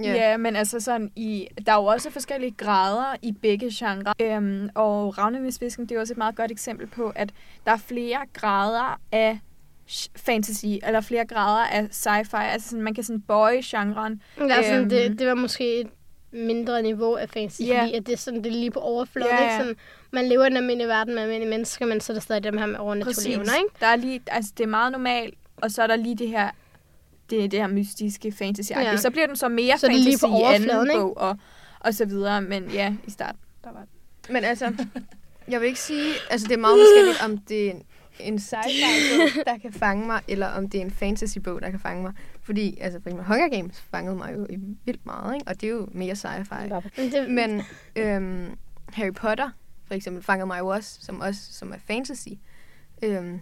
Ja. 0.00 0.12
ja, 0.14 0.36
men 0.36 0.56
altså 0.56 0.80
sådan 0.80 1.10
i... 1.16 1.48
Der 1.66 1.72
er 1.72 1.76
jo 1.76 1.84
også 1.84 2.10
forskellige 2.10 2.54
grader 2.56 3.16
i 3.22 3.32
begge 3.32 3.70
genrer. 3.72 4.12
Øhm, 4.22 4.70
og 4.74 5.18
Ravnemisvisken, 5.18 5.86
det 5.86 5.96
er 5.96 6.00
også 6.00 6.12
et 6.12 6.18
meget 6.18 6.36
godt 6.36 6.50
eksempel 6.50 6.86
på, 6.86 7.12
at 7.14 7.30
der 7.64 7.72
er 7.72 7.76
flere 7.76 8.18
grader 8.32 9.00
af 9.12 9.38
fantasy, 10.16 10.66
eller 10.66 11.00
flere 11.00 11.26
grader 11.26 11.64
af 11.64 11.82
sci-fi. 11.82 12.36
Altså 12.36 12.68
sådan, 12.68 12.82
man 12.82 12.94
kan 12.94 13.04
sådan 13.04 13.20
bøje 13.20 13.60
genren. 13.64 14.22
Ja, 14.38 14.62
sådan, 14.62 14.80
øhm, 14.80 14.88
det, 14.88 15.18
det 15.18 15.26
var 15.26 15.34
måske 15.34 15.80
et 15.80 15.88
mindre 16.32 16.82
niveau 16.82 17.14
af 17.14 17.28
fantasy, 17.30 17.62
yeah. 17.62 17.80
fordi 17.80 17.96
at 17.96 18.06
det 18.06 18.12
er 18.12 18.16
sådan, 18.16 18.44
det 18.44 18.46
er 18.46 18.56
lige 18.56 18.70
på 18.70 18.80
overfladen. 18.80 19.30
Yeah, 19.32 19.42
ikke? 19.42 19.56
Sådan, 19.56 19.76
man 20.10 20.28
lever 20.28 20.44
i 20.44 20.46
en 20.46 20.56
almindelig 20.56 20.88
verden 20.88 21.14
med 21.14 21.22
almindelige 21.22 21.50
mennesker, 21.50 21.86
men 21.86 22.00
så 22.00 22.12
er 22.12 22.14
der 22.14 22.20
stadig 22.20 22.44
dem 22.44 22.58
her 22.58 22.66
med 22.66 22.78
overnaturlige 22.78 23.34
evner, 23.34 23.54
ikke? 23.56 23.74
Der 23.80 23.86
er 23.86 23.96
lige, 23.96 24.20
altså 24.26 24.52
det 24.58 24.64
er 24.64 24.68
meget 24.68 24.92
normalt, 24.92 25.34
og 25.56 25.70
så 25.70 25.82
er 25.82 25.86
der 25.86 25.96
lige 25.96 26.16
det 26.16 26.28
her 26.28 26.50
det, 27.30 27.50
det 27.50 27.60
her 27.60 27.66
mystiske 27.66 28.32
fantasy 28.32 28.70
ja. 28.70 28.96
Så 28.96 29.10
bliver 29.10 29.26
den 29.26 29.36
så 29.36 29.48
mere 29.48 29.78
så 29.78 29.86
fantasy 29.86 30.24
i 30.24 30.42
anden 30.54 30.86
ikke? 30.86 31.00
bog, 31.00 31.16
og, 31.18 31.38
og 31.80 31.94
så 31.94 32.04
videre. 32.04 32.42
Men 32.42 32.70
ja, 32.70 32.94
i 33.06 33.10
starten, 33.10 33.40
der 33.64 33.72
var 33.72 33.80
det. 33.80 34.30
Men 34.30 34.44
altså, 34.44 34.74
jeg 35.48 35.60
vil 35.60 35.66
ikke 35.66 35.80
sige, 35.80 36.12
altså 36.30 36.48
det 36.48 36.54
er 36.54 36.60
meget 36.60 36.78
forskelligt, 36.80 37.24
om 37.24 37.38
det 37.38 37.66
er 37.66 37.70
en, 37.70 37.82
en 38.20 38.38
sci-fi 38.38 39.42
der 39.46 39.58
kan 39.58 39.72
fange 39.72 40.06
mig, 40.06 40.22
eller 40.28 40.46
om 40.46 40.68
det 40.68 40.80
er 40.80 40.84
en 40.84 40.90
fantasy-bog, 40.90 41.62
der 41.62 41.70
kan 41.70 41.80
fange 41.80 42.02
mig. 42.02 42.12
Fordi, 42.42 42.78
altså 42.80 43.00
for 43.02 43.08
eksempel 43.08 43.26
Hunger 43.26 43.48
Games 43.48 43.80
fangede 43.80 44.16
mig 44.16 44.34
jo 44.34 44.46
i 44.50 44.56
vildt 44.84 45.06
meget, 45.06 45.34
ikke? 45.34 45.48
og 45.48 45.60
det 45.60 45.66
er 45.66 45.70
jo 45.70 45.88
mere 45.92 46.12
sci-fi. 46.12 47.28
Men 47.28 47.62
øhm, 47.96 48.56
Harry 48.88 49.12
Potter, 49.12 49.50
for 49.86 49.94
eksempel, 49.94 50.22
fangede 50.22 50.46
mig 50.46 50.58
jo 50.58 50.66
også, 50.66 50.98
som, 51.02 51.20
også, 51.20 51.40
som 51.52 51.72
er 51.72 51.78
fantasy. 51.86 52.28
Øhm, 53.02 53.40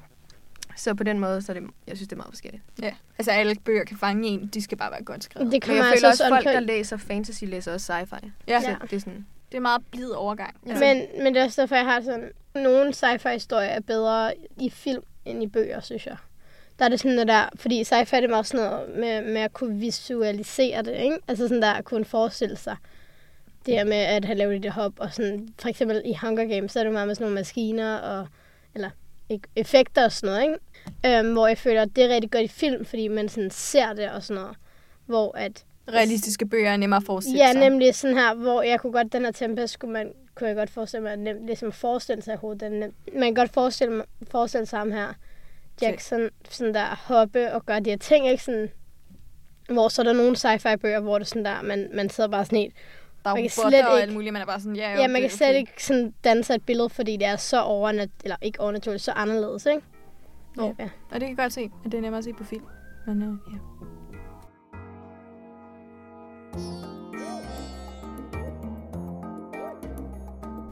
så 0.76 0.94
på 0.94 1.04
den 1.04 1.18
måde, 1.18 1.42
så 1.42 1.52
er 1.52 1.60
det, 1.60 1.70
jeg 1.86 1.96
synes, 1.96 2.08
det 2.08 2.12
er 2.12 2.16
meget 2.16 2.30
forskelligt. 2.30 2.62
Ja, 2.82 2.94
altså 3.18 3.30
alle 3.30 3.54
bøger 3.64 3.84
kan 3.84 3.96
fange 3.96 4.28
en, 4.28 4.46
de 4.46 4.62
skal 4.62 4.78
bare 4.78 4.90
være 4.90 5.04
godt 5.04 5.24
skrevet. 5.24 5.52
Det 5.52 5.62
kan 5.62 5.74
Men 5.74 5.78
jeg 5.78 5.84
føler 5.84 6.08
altså 6.08 6.24
også, 6.24 6.28
folk, 6.28 6.44
der 6.44 6.60
læser 6.60 6.96
fantasy, 6.96 7.44
læser 7.44 7.72
også 7.72 7.92
sci-fi. 7.92 8.30
Ja. 8.48 8.60
Så 8.60 8.76
det 8.82 8.92
er 8.92 9.00
sådan... 9.00 9.26
Det 9.52 9.56
er 9.56 9.62
meget 9.62 9.82
blid 9.90 10.10
overgang. 10.10 10.56
Ja. 10.66 10.78
Men, 10.78 11.06
men 11.22 11.34
det 11.34 11.40
er 11.40 11.44
også 11.44 11.60
derfor, 11.62 11.76
jeg 11.76 11.84
har 11.84 12.00
sådan... 12.00 12.30
Nogle 12.54 12.94
sci-fi-historier 12.94 13.68
er 13.68 13.80
bedre 13.80 14.32
i 14.60 14.70
film 14.70 15.02
end 15.24 15.42
i 15.42 15.46
bøger, 15.46 15.80
synes 15.80 16.06
jeg. 16.06 16.16
Der 16.78 16.84
er 16.84 16.88
det 16.88 17.00
sådan 17.00 17.14
noget 17.14 17.28
der... 17.28 17.48
Fordi 17.56 17.82
sci-fi 17.82 18.16
er 18.16 18.28
meget 18.28 18.46
sådan 18.46 18.66
noget 18.66 18.88
med, 18.98 19.32
med 19.32 19.40
at 19.40 19.52
kunne 19.52 19.78
visualisere 19.78 20.82
det, 20.82 20.96
ikke? 20.96 21.16
Altså 21.28 21.48
sådan 21.48 21.62
der 21.62 21.72
at 21.72 21.84
kunne 21.84 22.04
forestille 22.04 22.56
sig 22.56 22.76
det 23.66 23.74
her 23.74 23.84
med 23.84 23.96
at 23.96 24.24
have 24.24 24.38
lavet 24.38 24.62
det 24.62 24.72
hop, 24.72 24.92
og 24.96 25.12
sådan, 25.12 25.48
for 25.58 25.68
eksempel 25.68 26.02
i 26.04 26.14
Hunger 26.20 26.44
Games, 26.44 26.72
så 26.72 26.80
er 26.80 26.84
det 26.84 26.92
meget 26.92 27.06
med 27.06 27.14
sådan 27.14 27.24
nogle 27.24 27.34
maskiner, 27.34 27.96
og, 27.96 28.26
eller 28.74 28.90
effekter 29.56 30.04
og 30.04 30.12
sådan 30.12 30.34
noget, 30.34 30.42
ikke? 30.42 31.18
Øhm, 31.18 31.32
hvor 31.32 31.46
jeg 31.46 31.58
føler, 31.58 31.82
at 31.82 31.96
det 31.96 32.04
er 32.04 32.08
rigtig 32.08 32.30
godt 32.30 32.42
i 32.42 32.48
film, 32.48 32.84
fordi 32.84 33.08
man 33.08 33.28
sådan 33.28 33.50
ser 33.50 33.92
det 33.92 34.10
og 34.10 34.22
sådan 34.22 34.42
noget. 34.42 34.56
Hvor 35.06 35.36
at... 35.36 35.64
Realistiske 35.92 36.46
bøger 36.46 36.70
er 36.70 36.76
nemmere 36.76 36.96
at 36.96 37.06
forestille 37.06 37.38
ja, 37.38 37.52
sig. 37.52 37.60
Ja, 37.60 37.68
nemlig 37.68 37.94
sådan 37.94 38.16
her, 38.16 38.34
hvor 38.34 38.62
jeg 38.62 38.80
kunne 38.80 38.92
godt, 38.92 39.12
den 39.12 39.24
her 39.24 39.32
Tempest, 39.32 39.74
skulle 39.74 39.92
man, 39.92 40.12
kunne 40.34 40.48
jeg 40.48 40.56
godt 40.56 40.70
forestille 40.70 41.02
mig, 41.02 41.16
nemt, 41.16 41.46
ligesom 41.46 41.72
forestille 41.72 42.22
sig 42.22 42.34
i 42.34 42.36
hovedet. 42.36 42.60
Den 42.60 42.72
nem, 42.72 42.94
man 43.12 43.22
kan 43.22 43.34
godt 43.34 43.52
forestille, 43.52 44.04
forestille 44.30 44.66
sig 44.66 44.78
ham 44.78 44.92
her, 44.92 45.12
Jackson, 45.82 46.30
sådan 46.50 46.74
der 46.74 47.02
hoppe 47.04 47.52
og 47.52 47.66
gøre 47.66 47.80
de 47.80 47.90
her 47.90 47.96
ting, 47.96 48.28
ikke? 48.28 48.44
Sådan, 48.44 48.70
hvor 49.68 49.88
så 49.88 50.02
er 50.02 50.04
der 50.04 50.12
nogle 50.12 50.36
sci-fi 50.36 50.76
bøger, 50.76 51.00
hvor 51.00 51.18
det 51.18 51.26
sådan 51.26 51.44
der, 51.44 51.62
man, 51.62 51.90
man 51.94 52.10
sidder 52.10 52.30
bare 52.30 52.44
sådan 52.44 52.58
helt, 52.58 52.74
der 53.24 53.30
er 53.30 53.34
robotter 53.34 53.86
og 53.86 54.00
alt 54.00 54.12
muligt, 54.12 54.32
man 54.32 54.42
er 54.42 54.46
bare 54.46 54.60
sådan, 54.60 54.76
ja, 54.76 54.92
jo, 54.92 55.00
Ja, 55.00 55.06
man 55.08 55.20
kan 55.20 55.24
okay. 55.24 55.36
slet 55.36 55.54
ikke 55.54 55.84
sådan 55.84 56.14
danse 56.24 56.54
et 56.54 56.62
billede, 56.62 56.88
fordi 56.88 57.16
det 57.16 57.26
er 57.26 57.36
så 57.36 57.62
overnat, 57.62 58.10
eller 58.24 58.36
ikke 58.42 58.60
overnaturligt, 58.60 59.02
så 59.02 59.12
anderledes, 59.12 59.66
ikke? 59.66 59.82
Ja. 60.58 60.72
ja. 60.78 60.88
Og 61.10 61.20
det 61.20 61.28
kan 61.28 61.36
godt 61.36 61.52
se, 61.52 61.60
at 61.84 61.92
det 61.92 61.94
er 61.94 62.00
nemmere 62.00 62.18
at 62.18 62.24
se 62.24 62.32
på 62.32 62.44
film. 62.44 62.64
Men 63.06 63.22
uh, 63.22 63.38
ja. 63.52 63.58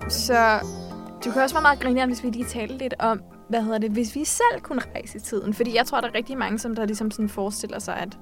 Så 0.09 0.61
du 1.25 1.31
kan 1.31 1.43
også 1.43 1.55
være 1.55 1.63
meget 1.63 1.81
grine, 1.81 2.07
hvis 2.07 2.23
vi 2.23 2.31
lige 2.31 2.45
taler 2.45 2.77
lidt 2.77 2.95
om, 2.99 3.23
hvad 3.49 3.63
hedder 3.63 3.79
det, 3.79 3.91
hvis 3.91 4.15
vi 4.15 4.25
selv 4.25 4.61
kunne 4.63 4.83
rejse 4.95 5.19
i 5.19 5.21
tiden. 5.21 5.55
Fordi 5.55 5.77
jeg 5.77 5.87
tror, 5.87 6.01
der 6.01 6.09
er 6.09 6.15
rigtig 6.15 6.39
mange, 6.39 6.59
som 6.59 6.75
der 6.75 6.85
ligesom 6.85 7.11
sådan 7.11 7.29
forestiller 7.29 7.79
sig, 7.79 7.97
at 7.97 8.19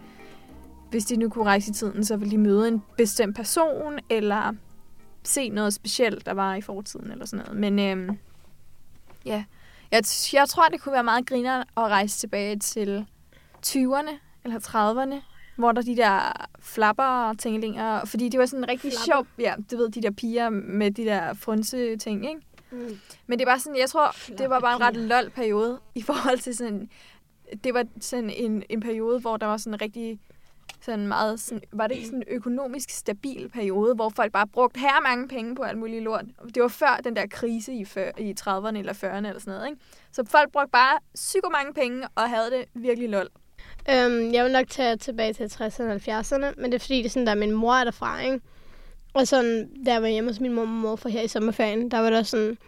hvis 0.90 1.04
de 1.04 1.16
nu 1.16 1.28
kunne 1.28 1.44
rejse 1.44 1.70
i 1.70 1.75
tiden, 1.75 2.04
så 2.04 2.16
ville 2.16 2.30
de 2.30 2.38
møde 2.38 2.68
en 2.68 2.82
bestemt 2.97 3.37
person, 3.37 3.99
eller 4.11 4.54
se 5.23 5.49
noget 5.49 5.75
specielt, 5.75 6.26
der 6.26 6.32
var 6.32 6.54
i 6.54 6.61
fortiden, 6.61 7.11
eller 7.11 7.26
sådan 7.26 7.44
noget. 7.47 7.61
Men 7.61 7.78
øhm, 7.78 8.18
ja, 9.25 9.44
jeg, 9.90 10.02
jeg 10.32 10.49
tror, 10.49 10.68
det 10.68 10.80
kunne 10.80 10.92
være 10.92 11.04
meget 11.04 11.26
griner 11.26 11.61
at 11.61 11.66
rejse 11.76 12.18
tilbage 12.18 12.59
til 12.59 13.06
20'erne 13.66 14.11
eller 14.44 14.59
30'erne, 14.59 15.14
hvor 15.56 15.73
der 15.73 15.82
de 15.82 15.97
der 15.97 16.32
flapper 16.61 17.04
og 17.04 17.38
tingelinger, 17.38 18.04
fordi 18.04 18.28
det 18.28 18.40
var 18.40 18.47
sådan 18.47 18.68
rigtig 18.68 18.92
sjovt, 19.06 19.28
ja, 19.38 19.54
du 19.70 19.76
ved, 19.76 19.88
de 19.88 20.02
der 20.02 20.11
piger 20.11 20.50
med 20.50 20.90
de 20.90 21.04
der 21.04 21.35
frunse 21.35 21.97
ting, 21.97 22.28
ikke? 22.28 22.40
Mm. 22.70 22.99
Men 23.26 23.38
det 23.38 23.47
var 23.47 23.59
sådan, 23.59 23.78
jeg 23.78 23.88
tror, 23.88 24.12
Flappe 24.12 24.42
det 24.42 24.50
var 24.50 24.61
bare 24.61 24.76
en 24.76 24.80
ret 24.80 24.97
lol 24.97 25.30
periode 25.30 25.80
i 25.94 26.02
forhold 26.02 26.38
til 26.38 26.56
sådan, 26.56 26.88
det 27.64 27.75
var 27.75 27.85
sådan 28.00 28.30
en, 28.30 28.62
en 28.70 28.80
periode, 28.80 29.20
hvor 29.20 29.37
der 29.37 29.47
var 29.47 29.56
sådan 29.56 29.82
rigtig 29.82 30.20
sådan 30.82 31.08
meget, 31.08 31.40
sådan, 31.40 31.62
var 31.72 31.87
det 31.87 31.94
ikke 31.94 32.06
sådan 32.06 32.22
en 32.28 32.34
økonomisk 32.34 32.90
stabil 32.90 33.49
periode, 33.49 33.94
hvor 33.94 34.08
folk 34.08 34.32
bare 34.32 34.46
brugte 34.46 34.80
her 34.80 35.00
mange 35.02 35.28
penge 35.28 35.54
på 35.54 35.62
alt 35.62 35.78
muligt 35.78 36.02
lort. 36.02 36.25
Det 36.54 36.62
var 36.62 36.68
før 36.68 37.00
den 37.04 37.16
der 37.16 37.26
krise 37.26 37.75
i, 37.75 37.84
før, 37.84 38.10
i 38.18 38.34
30'erne 38.40 38.78
eller 38.78 38.92
40'erne 38.92 39.26
eller 39.26 39.38
sådan 39.38 39.54
noget. 39.54 39.68
Ikke? 39.70 39.80
Så 40.12 40.25
folk 40.25 40.52
brugte 40.52 40.70
bare 40.70 40.99
psyko 41.14 41.49
mange 41.49 41.75
penge 41.75 42.08
og 42.14 42.30
havde 42.30 42.50
det 42.50 42.64
virkelig 42.75 43.08
lol. 43.08 43.28
Øhm, 43.90 44.32
jeg 44.32 44.44
vil 44.44 44.52
nok 44.52 44.68
tage 44.68 44.96
tilbage 44.96 45.32
til 45.32 45.44
60'erne 45.44 45.82
og 45.82 45.94
70'erne, 45.94 46.60
men 46.60 46.64
det 46.64 46.75
er 46.75 46.78
fordi, 46.78 46.99
det 46.99 47.06
er 47.06 47.10
sådan, 47.10 47.26
der 47.26 47.34
min 47.34 47.52
mor 47.52 47.75
er 47.75 47.84
derfra, 47.84 48.20
ikke? 48.20 48.40
Og 49.14 49.28
sådan, 49.28 49.84
da 49.84 49.92
jeg 49.92 50.02
var 50.02 50.08
hjemme 50.08 50.30
hos 50.30 50.40
min 50.40 50.54
mor 50.54 50.62
og 50.62 50.68
mor 50.68 50.96
for 50.96 51.08
her 51.08 51.22
i 51.22 51.28
sommerferien, 51.28 51.90
der 51.90 51.99
var 51.99 52.10
der 52.10 52.22
sådan, 52.22 52.58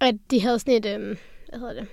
at 0.00 0.14
de 0.30 0.40
havde 0.40 0.58
sådan 0.58 0.74
et, 0.74 0.86
øhm, 0.94 1.18
hvad 1.48 1.58
hedder 1.58 1.74
det, 1.74 1.86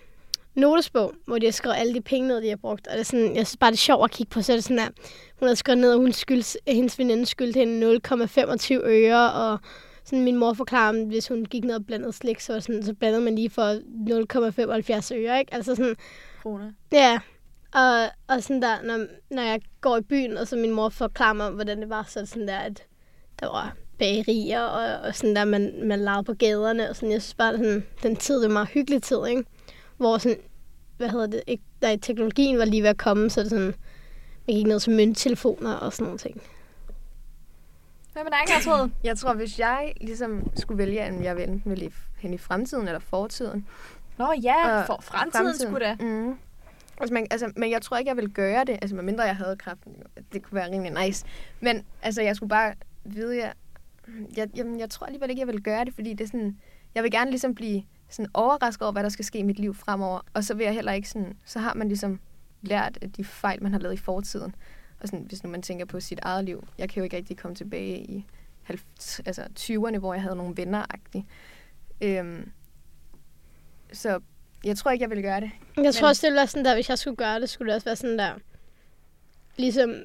notesbog, 0.55 1.13
hvor 1.25 1.37
de 1.37 1.45
har 1.45 1.51
skrevet 1.51 1.75
alle 1.77 1.93
de 1.93 2.01
penge 2.01 2.27
ned, 2.27 2.41
de 2.41 2.49
har 2.49 2.55
brugt. 2.55 2.87
Og 2.87 2.93
det 2.93 2.99
er 2.99 3.03
sådan, 3.03 3.35
jeg 3.35 3.47
synes 3.47 3.57
bare, 3.57 3.71
det 3.71 3.77
er 3.77 3.79
sjovt 3.79 4.03
at 4.03 4.11
kigge 4.11 4.29
på. 4.29 4.41
Så 4.41 4.51
er 4.51 4.57
det 4.57 4.63
sådan, 4.63 4.79
at 4.79 4.91
hun 5.39 5.47
har 5.47 5.55
skrevet 5.55 5.77
ned, 5.81 5.91
at 5.91 5.97
hun 5.97 6.11
skylds, 6.11 6.57
hendes 6.67 6.99
veninde 6.99 7.25
skyldte 7.25 7.59
hende 7.59 7.99
0,25 8.09 8.73
øre, 8.73 9.31
og 9.33 9.59
sådan 10.03 10.23
min 10.23 10.37
mor 10.37 10.53
forklarer, 10.53 11.01
at 11.01 11.07
hvis 11.07 11.27
hun 11.27 11.45
gik 11.45 11.63
ned 11.63 11.75
og 11.75 11.85
blandede 11.85 12.13
slik, 12.13 12.39
så, 12.39 12.59
sådan, 12.59 12.83
så 12.83 12.93
blandede 12.93 13.23
man 13.23 13.35
lige 13.35 13.49
for 13.49 13.73
0,75 15.11 15.15
øre, 15.15 15.39
ikke? 15.39 15.53
Altså 15.53 15.75
sådan... 15.75 15.95
Kroner. 16.41 16.71
Ja, 16.91 17.19
og, 17.73 18.05
og 18.27 18.43
sådan 18.43 18.61
der, 18.61 18.81
når, 18.83 19.05
når 19.31 19.41
jeg 19.41 19.61
går 19.81 19.97
i 19.97 20.01
byen, 20.01 20.37
og 20.37 20.47
så 20.47 20.55
min 20.55 20.71
mor 20.71 20.89
forklarer 20.89 21.33
mig, 21.33 21.49
hvordan 21.49 21.81
det 21.81 21.89
var, 21.89 22.05
så 22.07 22.19
det 22.19 22.29
sådan 22.29 22.47
der, 22.47 22.57
at 22.57 22.83
der 23.39 23.47
var 23.47 23.75
bagerier, 23.99 24.61
og, 24.61 25.07
og 25.07 25.15
sådan 25.15 25.35
der, 25.35 25.45
man, 25.45 25.73
man 25.83 25.99
lavede 25.99 26.23
på 26.23 26.33
gaderne, 26.33 26.89
og 26.89 26.95
sådan, 26.95 27.11
jeg 27.11 27.21
synes 27.21 27.35
bare, 27.35 27.57
sådan, 27.57 27.85
den 28.03 28.15
tid, 28.15 28.35
det 28.35 28.47
var 28.47 28.53
meget 28.53 28.67
hyggelig 28.67 29.03
tid, 29.03 29.17
ikke? 29.29 29.43
Hvor 29.97 30.17
sådan, 30.17 30.37
hvad 30.97 31.09
hedder 31.09 31.27
det, 31.27 31.41
ikke, 31.47 31.63
der 31.81 31.97
teknologien 31.97 32.57
var 32.57 32.65
lige 32.65 32.83
ved 32.83 32.89
at 32.89 32.97
komme, 32.97 33.29
så 33.29 33.41
det 33.41 33.49
sådan, 33.49 33.73
man 34.47 34.55
gik 34.55 34.67
ned 34.67 34.79
til 34.79 34.95
mønttelefoner 34.95 35.73
og 35.73 35.93
sådan 35.93 36.03
nogle 36.03 36.19
ting. 36.19 36.41
Hvad 38.13 38.23
med 38.23 38.31
dig, 38.31 38.55
Gertrud? 38.55 38.89
Jeg 39.03 39.17
tror, 39.17 39.33
hvis 39.33 39.59
jeg 39.59 39.93
ligesom 40.01 40.51
skulle 40.55 40.77
vælge, 40.77 41.09
om 41.09 41.23
jeg 41.23 41.43
enten 41.43 41.71
ville 41.71 41.91
hen 42.17 42.33
i 42.33 42.37
fremtiden 42.37 42.87
eller 42.87 42.99
fortiden. 42.99 43.67
Nå 44.17 44.33
ja, 44.43 44.81
for 44.81 44.99
fremtiden, 45.01 45.31
fremtiden. 45.31 45.67
skulle 45.67 45.85
det. 45.85 46.01
Mm. 46.01 46.37
Altså, 46.97 47.13
man, 47.13 47.27
altså, 47.31 47.51
men 47.55 47.71
jeg 47.71 47.81
tror 47.81 47.97
ikke, 47.97 48.09
jeg 48.09 48.17
vil 48.17 48.29
gøre 48.29 48.65
det, 48.65 48.79
altså 48.81 48.95
medmindre 48.95 49.23
jeg 49.23 49.35
havde 49.35 49.55
kraften. 49.55 49.93
Det 50.33 50.43
kunne 50.43 50.55
være 50.55 50.71
rimelig 50.71 51.05
nice. 51.05 51.25
Men 51.59 51.85
altså, 52.01 52.21
jeg 52.21 52.35
skulle 52.35 52.49
bare 52.49 52.73
vide, 53.03 53.37
jeg, 53.37 53.53
jeg, 54.37 54.47
jamen, 54.55 54.79
jeg 54.79 54.89
tror 54.89 55.05
alligevel 55.05 55.29
ikke, 55.29 55.39
jeg 55.39 55.47
vil 55.47 55.63
gøre 55.63 55.85
det, 55.85 55.93
fordi 55.93 56.13
det 56.13 56.23
er 56.23 56.27
sådan, 56.27 56.57
jeg 56.95 57.03
vil 57.03 57.11
gerne 57.11 57.29
ligesom 57.29 57.55
blive 57.55 57.83
sådan 58.09 58.29
overrasket 58.33 58.81
over, 58.81 58.91
hvad 58.91 59.03
der 59.03 59.09
skal 59.09 59.25
ske 59.25 59.39
i 59.39 59.43
mit 59.43 59.59
liv 59.59 59.73
fremover. 59.73 60.19
Og 60.33 60.43
så 60.43 60.53
vil 60.53 60.63
jeg 60.63 60.73
heller 60.73 60.91
ikke 60.91 61.09
sådan, 61.09 61.37
så 61.45 61.59
har 61.59 61.73
man 61.73 61.87
ligesom 61.87 62.19
lært 62.61 62.97
de 63.17 63.23
fejl, 63.23 63.63
man 63.63 63.71
har 63.71 63.79
lavet 63.79 63.93
i 63.93 63.97
fortiden. 63.97 64.55
Og 65.01 65.07
sådan, 65.07 65.25
hvis 65.25 65.43
nu 65.43 65.49
man 65.49 65.61
tænker 65.61 65.85
på 65.85 65.99
sit 65.99 66.19
eget 66.21 66.45
liv. 66.45 66.67
Jeg 66.77 66.89
kan 66.89 66.99
jo 66.99 67.03
ikke 67.03 67.17
rigtig 67.17 67.37
komme 67.37 67.55
tilbage 67.55 67.99
i 67.99 68.25
altså 69.25 69.41
20'erne, 69.59 69.97
hvor 69.97 70.13
jeg 70.13 70.23
havde 70.23 70.35
nogle 70.35 70.57
venner 70.57 70.85
-agtigt. 70.93 71.23
Øhm, 72.01 72.51
så 73.93 74.19
jeg 74.63 74.77
tror 74.77 74.91
ikke, 74.91 75.03
jeg 75.03 75.09
vil 75.09 75.21
gøre 75.21 75.41
det. 75.41 75.51
Jeg 75.75 75.83
men... 75.83 75.93
tror 75.93 76.07
også, 76.07 76.21
det 76.21 76.27
ville 76.27 76.37
være 76.37 76.47
sådan 76.47 76.65
der, 76.65 76.73
hvis 76.73 76.89
jeg 76.89 76.99
skulle 76.99 77.15
gøre 77.15 77.39
det, 77.39 77.49
skulle 77.49 77.67
det 77.67 77.75
også 77.75 77.85
være 77.85 77.95
sådan 77.95 78.19
der, 78.19 78.33
ligesom 79.57 79.95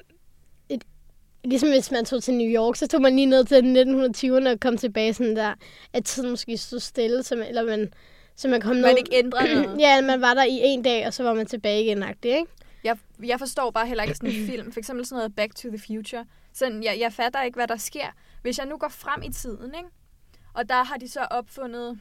ligesom 1.43 1.69
hvis 1.69 1.91
man 1.91 2.05
tog 2.05 2.23
til 2.23 2.33
New 2.33 2.47
York, 2.47 2.75
så 2.75 2.87
tog 2.87 3.01
man 3.01 3.15
lige 3.15 3.25
ned 3.25 3.45
til 3.45 3.61
1920'erne 3.61 4.49
og 4.49 4.59
kom 4.59 4.77
tilbage 4.77 5.13
sådan 5.13 5.35
der, 5.35 5.53
at 5.93 6.05
tiden 6.05 6.29
måske 6.29 6.57
stod 6.57 6.79
stille, 6.79 7.23
så 7.23 7.35
man, 7.35 7.47
eller 7.47 7.63
man, 7.63 7.93
så 8.35 8.47
man 8.47 8.61
kom 8.61 8.75
ned. 8.75 8.81
Man 8.81 8.97
ikke 8.97 9.15
ændrede 9.15 9.61
noget. 9.61 9.79
ja, 9.85 10.01
man 10.01 10.21
var 10.21 10.33
der 10.33 10.43
i 10.43 10.59
en 10.63 10.83
dag, 10.83 11.07
og 11.07 11.13
så 11.13 11.23
var 11.23 11.33
man 11.33 11.45
tilbage 11.45 11.83
igen, 11.83 12.03
ikke? 12.23 12.45
Jeg, 12.83 12.97
jeg 13.23 13.39
forstår 13.39 13.71
bare 13.71 13.87
heller 13.87 14.03
ikke 14.03 14.15
sådan 14.15 14.29
en 14.29 14.47
film. 14.47 14.71
For 14.71 14.79
eksempel 14.79 15.05
sådan 15.05 15.17
noget 15.17 15.35
Back 15.35 15.55
to 15.55 15.69
the 15.69 15.79
Future. 15.87 16.25
Sådan, 16.53 16.83
jeg, 16.83 16.97
jeg 16.99 17.13
fatter 17.13 17.43
ikke, 17.43 17.55
hvad 17.55 17.67
der 17.67 17.77
sker. 17.77 18.07
Hvis 18.41 18.57
jeg 18.57 18.67
nu 18.67 18.77
går 18.77 18.89
frem 18.89 19.23
i 19.23 19.31
tiden, 19.31 19.75
ikke? 19.77 19.89
og 20.53 20.69
der 20.69 20.83
har 20.83 20.97
de 20.97 21.09
så 21.09 21.19
opfundet, 21.19 21.99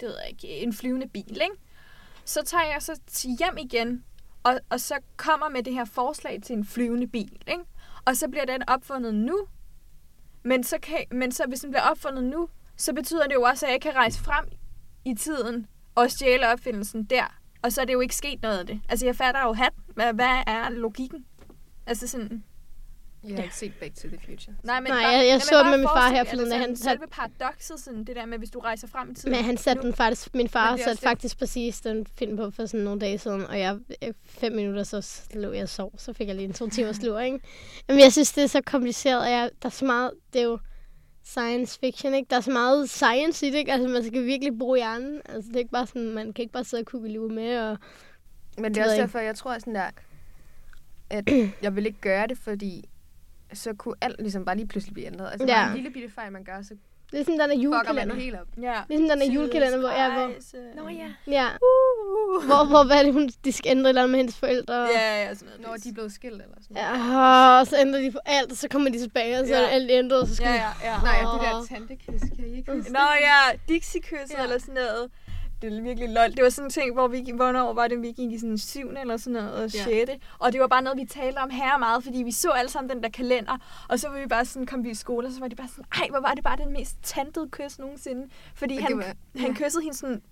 det 0.00 0.08
ved 0.08 0.16
jeg 0.22 0.30
ikke, 0.30 0.48
en 0.48 0.72
flyvende 0.72 1.08
bil, 1.08 1.30
ikke? 1.42 1.56
så 2.24 2.42
tager 2.44 2.64
jeg 2.64 2.82
så 2.82 3.00
hjem 3.38 3.58
igen, 3.58 4.04
og, 4.42 4.60
og 4.70 4.80
så 4.80 4.94
kommer 5.16 5.48
med 5.48 5.62
det 5.62 5.72
her 5.72 5.84
forslag 5.84 6.42
til 6.42 6.56
en 6.56 6.64
flyvende 6.64 7.06
bil. 7.06 7.42
Ikke? 7.48 7.64
Og 8.04 8.16
så 8.16 8.28
bliver 8.28 8.44
den 8.44 8.68
opfundet 8.68 9.14
nu. 9.14 9.46
Men, 10.42 10.64
så 10.64 10.78
kan, 10.82 11.04
men 11.10 11.32
så, 11.32 11.44
hvis 11.48 11.60
den 11.60 11.70
bliver 11.70 11.82
opfundet 11.82 12.24
nu, 12.24 12.48
så 12.76 12.94
betyder 12.94 13.26
det 13.26 13.34
jo 13.34 13.42
også, 13.42 13.66
at 13.66 13.72
jeg 13.72 13.80
kan 13.80 13.94
rejse 13.94 14.20
frem 14.20 14.48
i 15.04 15.14
tiden 15.14 15.66
og 15.94 16.10
stjæle 16.10 16.48
opfindelsen 16.48 17.04
der. 17.04 17.38
Og 17.62 17.72
så 17.72 17.80
er 17.80 17.84
det 17.84 17.92
jo 17.92 18.00
ikke 18.00 18.16
sket 18.16 18.42
noget 18.42 18.58
af 18.58 18.66
det. 18.66 18.80
Altså, 18.88 19.06
jeg 19.06 19.16
fatter 19.16 19.42
jo 19.42 19.52
hat. 19.52 19.72
Hvad, 19.94 20.12
hvad 20.12 20.42
er 20.46 20.70
logikken? 20.70 21.24
Altså 21.86 22.08
sådan... 22.08 22.44
Jeg 23.28 23.36
har 23.36 23.42
ikke 23.42 23.56
set 23.56 23.72
Back 23.80 23.94
to 23.94 24.08
the 24.08 24.18
Future. 24.26 24.56
Nej, 24.62 24.80
men 24.80 24.90
Nej, 24.92 25.02
bare, 25.02 25.12
jeg- 25.12 25.26
jeg 25.26 25.42
så 25.42 25.50
bare 25.54 25.62
den 25.62 25.70
med 25.70 25.78
min 25.78 25.88
far 25.88 26.10
her 26.10 26.24
forleden, 26.24 26.52
altså, 26.52 26.56
han 26.58 26.76
sådan 26.76 26.76
satte- 26.76 26.98
Selve 27.00 27.06
paradokset, 27.10 27.80
sådan 27.80 28.04
det 28.04 28.16
der 28.16 28.26
med, 28.26 28.38
hvis 28.38 28.50
du 28.50 28.58
rejser 28.58 28.88
frem 28.88 29.10
i 29.10 29.14
tiden. 29.14 29.30
Men 29.32 29.44
han 29.44 29.56
satte 29.56 29.82
nu- 29.82 29.86
den 29.86 29.94
faktisk, 29.94 30.34
min 30.34 30.48
far 30.48 30.70
det 30.70 30.80
satte 30.84 31.00
det. 31.00 31.08
faktisk 31.08 31.38
præcis 31.38 31.80
den 31.80 32.06
film 32.18 32.36
på 32.36 32.50
for 32.50 32.66
sådan 32.66 32.84
nogle 32.84 33.00
dage 33.00 33.18
siden, 33.18 33.46
og 33.46 33.58
jeg 33.58 33.78
øh, 34.02 34.12
fem 34.26 34.52
minutter, 34.52 34.82
så 34.82 35.20
lå 35.34 35.52
jeg 35.52 35.62
og 35.62 35.68
sov, 35.68 35.92
så 35.98 36.12
fik 36.12 36.26
jeg 36.28 36.36
lige 36.36 36.46
en 36.46 36.52
to 36.52 36.68
timers 36.76 37.02
lur, 37.02 37.20
ikke? 37.20 37.38
Men 37.88 37.98
jeg 38.00 38.12
synes, 38.12 38.32
det 38.32 38.42
er 38.44 38.48
så 38.48 38.60
kompliceret, 38.66 39.20
og 39.20 39.30
jeg, 39.30 39.50
der 39.62 39.66
er 39.68 39.70
så 39.70 39.84
meget, 39.84 40.10
det 40.32 40.40
er 40.40 40.44
jo 40.44 40.58
science 41.24 41.78
fiction, 41.80 42.14
ikke? 42.14 42.26
Der 42.30 42.36
er 42.36 42.40
så 42.40 42.50
meget 42.50 42.90
science 42.90 43.46
i 43.46 43.50
det, 43.50 43.58
ikke? 43.58 43.72
Altså, 43.72 43.88
man 43.88 44.04
skal 44.04 44.24
virkelig 44.26 44.58
bruge 44.58 44.78
hjernen. 44.78 45.20
Altså, 45.24 45.48
det 45.48 45.54
er 45.56 45.60
ikke 45.60 45.70
bare 45.70 45.86
sådan, 45.86 46.08
man 46.10 46.32
kan 46.32 46.42
ikke 46.42 46.52
bare 46.52 46.64
sidde 46.64 46.80
og 46.80 46.86
kugle 46.86 47.28
med, 47.28 47.58
og 47.58 47.78
Men 48.56 48.64
det 48.64 48.74
Det 48.74 48.80
er 48.80 48.84
også 48.84 48.96
derfor, 48.96 49.18
jeg 49.18 49.36
tror 49.36 49.58
sådan 49.58 49.74
der, 49.74 49.90
at 51.10 51.24
jeg 51.62 51.76
vil 51.76 51.86
ikke 51.86 52.00
gøre 52.00 52.26
det, 52.26 52.38
fordi 52.38 52.84
så 53.54 53.72
kunne 53.74 53.94
alt 54.00 54.20
ligesom 54.20 54.44
bare 54.44 54.56
lige 54.56 54.66
pludselig 54.68 54.94
blive 54.94 55.06
ændret. 55.06 55.30
Altså, 55.32 55.46
Ja. 55.46 55.68
en 55.68 55.74
lille 55.74 55.90
bitte 55.90 56.08
fejl, 56.14 56.32
man 56.32 56.44
gør, 56.44 56.62
så 56.62 56.74
det 57.12 57.20
er 57.20 57.24
sådan, 57.24 57.40
den 57.40 57.50
er 57.50 57.62
julekalender. 57.62 58.14
det 58.14 58.22
helt 58.24 58.36
op. 58.36 58.46
Ja. 58.62 58.80
Ligesom 58.88 59.08
den 59.08 59.22
er 59.22 59.34
julekalender, 59.34 59.78
hvor 59.78 59.88
jeg 59.90 60.12
hvor. 60.12 60.82
Nå 60.82 60.88
ja. 60.88 61.08
ja, 61.26 61.46
Uh. 61.46 62.44
hvor, 62.46 62.64
hvor 62.68 62.84
hvad 62.86 62.96
er 62.96 63.02
det, 63.02 63.12
hun, 63.12 63.28
de 63.44 63.52
skal 63.52 63.70
ændre 63.70 63.88
eller 63.88 64.02
andet 64.02 64.10
med 64.10 64.18
hendes 64.18 64.36
forældre. 64.38 64.74
Ja, 64.74 65.24
ja, 65.24 65.34
sådan 65.34 65.46
noget. 65.48 65.60
Når 65.60 65.76
de 65.76 65.88
er 65.88 65.92
blevet 65.92 66.12
skilt 66.12 66.32
eller 66.42 66.54
sådan 66.62 66.74
noget. 66.74 67.12
Ja, 67.14 67.60
og 67.60 67.66
så 67.66 67.76
ændrer 67.80 68.00
de 68.00 68.10
på 68.12 68.18
alt, 68.26 68.50
og 68.52 68.56
så 68.56 68.68
kommer 68.68 68.90
de 68.90 68.98
tilbage, 68.98 69.40
og 69.40 69.46
så 69.46 69.54
Ja. 69.54 69.62
er 69.62 69.66
alt 69.66 69.90
ændret, 69.90 70.20
og 70.20 70.26
så 70.28 70.34
skal 70.36 70.46
Ja, 70.46 70.54
ja, 70.54 70.70
ja. 70.90 70.96
Nej, 71.02 71.18
det 71.32 71.40
der 71.42 71.76
tantekys, 71.76 72.20
kan 72.36 72.44
I 72.46 72.56
ikke 72.56 72.72
huske 72.72 72.92
Nå 72.92 73.00
ja, 73.20 73.56
Dixie-kysset 73.68 74.36
Ja. 74.38 74.42
eller 74.42 74.58
sådan 74.58 74.74
noget. 74.74 75.10
Det 75.62 75.76
er 75.78 75.82
virkelig 75.82 76.08
lol. 76.08 76.30
Det 76.32 76.42
var 76.44 76.48
sådan 76.50 76.66
en 76.66 76.70
ting, 76.70 76.92
hvor 76.94 77.08
vi 77.08 77.32
hvornår 77.36 77.72
var 77.72 77.88
det, 77.88 78.02
vi 78.02 78.12
gik 78.12 78.32
i 78.32 78.38
sådan 78.38 78.58
syvende 78.58 79.00
eller 79.00 79.16
sådan 79.16 79.32
noget, 79.32 79.52
og 79.54 79.70
Ja. 79.74 79.84
sjette. 79.84 80.12
Og 80.38 80.52
det 80.52 80.60
var 80.60 80.66
bare 80.66 80.82
noget, 80.82 80.98
vi 80.98 81.04
talte 81.04 81.38
om 81.38 81.50
her 81.50 81.78
meget, 81.78 82.04
fordi 82.04 82.22
vi 82.22 82.32
så 82.32 82.50
alle 82.50 82.70
sammen 82.70 82.90
den 82.90 83.02
der 83.02 83.08
kalender. 83.08 83.58
Og 83.88 84.00
så 84.00 84.08
var 84.08 84.20
vi 84.20 84.26
bare 84.26 84.44
sådan, 84.44 84.66
kom 84.66 84.84
vi 84.84 84.90
i 84.90 84.94
skole, 84.94 85.26
og 85.26 85.32
så 85.32 85.40
var 85.40 85.48
de 85.48 85.56
bare 85.56 85.68
sådan, 85.68 85.84
ej, 86.00 86.06
hvor 86.10 86.20
var 86.20 86.34
det 86.34 86.44
bare 86.44 86.56
den 86.56 86.72
mest 86.72 86.96
tantede 87.02 87.48
kys 87.50 87.78
nogensinde. 87.78 88.28
Fordi 88.54 88.76
han, 88.76 88.88
det 88.90 88.96
var- 88.96 89.40
han 89.40 89.50
ja. 89.50 89.64
kyssede 89.64 89.82
hende 89.82 89.96
sådan, 89.96 90.22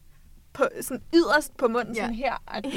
på, 0.53 0.65
sådan 0.81 1.03
yderst 1.15 1.57
på 1.57 1.69
munden, 1.69 1.95
Ja. 1.95 2.01
sådan 2.03 2.15
her. 2.15 2.43
Ej, 2.49 2.61
det 2.61 2.73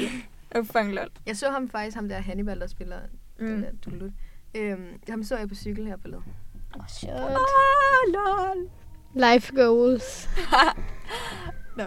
var 0.54 0.62
fucking 0.62 0.92
lol. 0.94 1.08
Jeg 1.26 1.36
så 1.36 1.50
ham 1.50 1.68
faktisk, 1.68 1.94
ham 1.96 2.08
der 2.08 2.20
Hannibal, 2.20 2.60
der 2.60 2.66
spiller 2.66 2.96
mm. 3.38 3.46
den 3.46 3.62
der 3.62 3.70
dulut. 3.84 4.12
Øhm, 4.54 5.00
ham 5.08 5.22
så 5.24 5.36
jeg 5.36 5.48
på 5.48 5.54
cykel 5.54 5.86
her 5.86 5.96
forleden. 6.02 6.24
Shit. 6.88 7.10
Ah, 7.10 7.36
lol. 8.12 8.70
Life 9.14 9.54
goals. 9.56 10.28
No. 11.78 11.84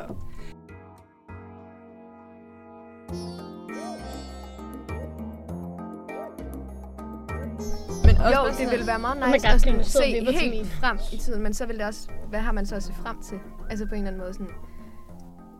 Men 8.05 8.17
også 8.17 8.39
Jo, 8.39 8.47
det 8.47 8.55
sådan- 8.55 8.71
ville 8.71 8.87
være 8.87 8.99
meget 8.99 9.17
my 9.17 9.33
nice 9.33 9.47
God, 9.47 9.53
at 9.55 9.61
sådan, 9.61 9.79
og 9.79 9.85
se 9.85 10.01
helt 10.39 10.67
frem 10.67 10.97
i 11.13 11.17
tiden, 11.17 11.43
men 11.43 11.53
så 11.53 11.65
vil 11.65 11.77
det 11.77 11.85
også, 11.85 12.07
hvad 12.29 12.39
har 12.39 12.51
man 12.51 12.65
så 12.65 12.75
at 12.75 12.83
se 12.83 12.93
frem 12.93 13.21
til? 13.23 13.37
Altså 13.69 13.85
på 13.85 13.95
en 13.95 14.01
eller 14.01 14.07
anden 14.07 14.21
måde 14.21 14.33
sådan, 14.33 14.47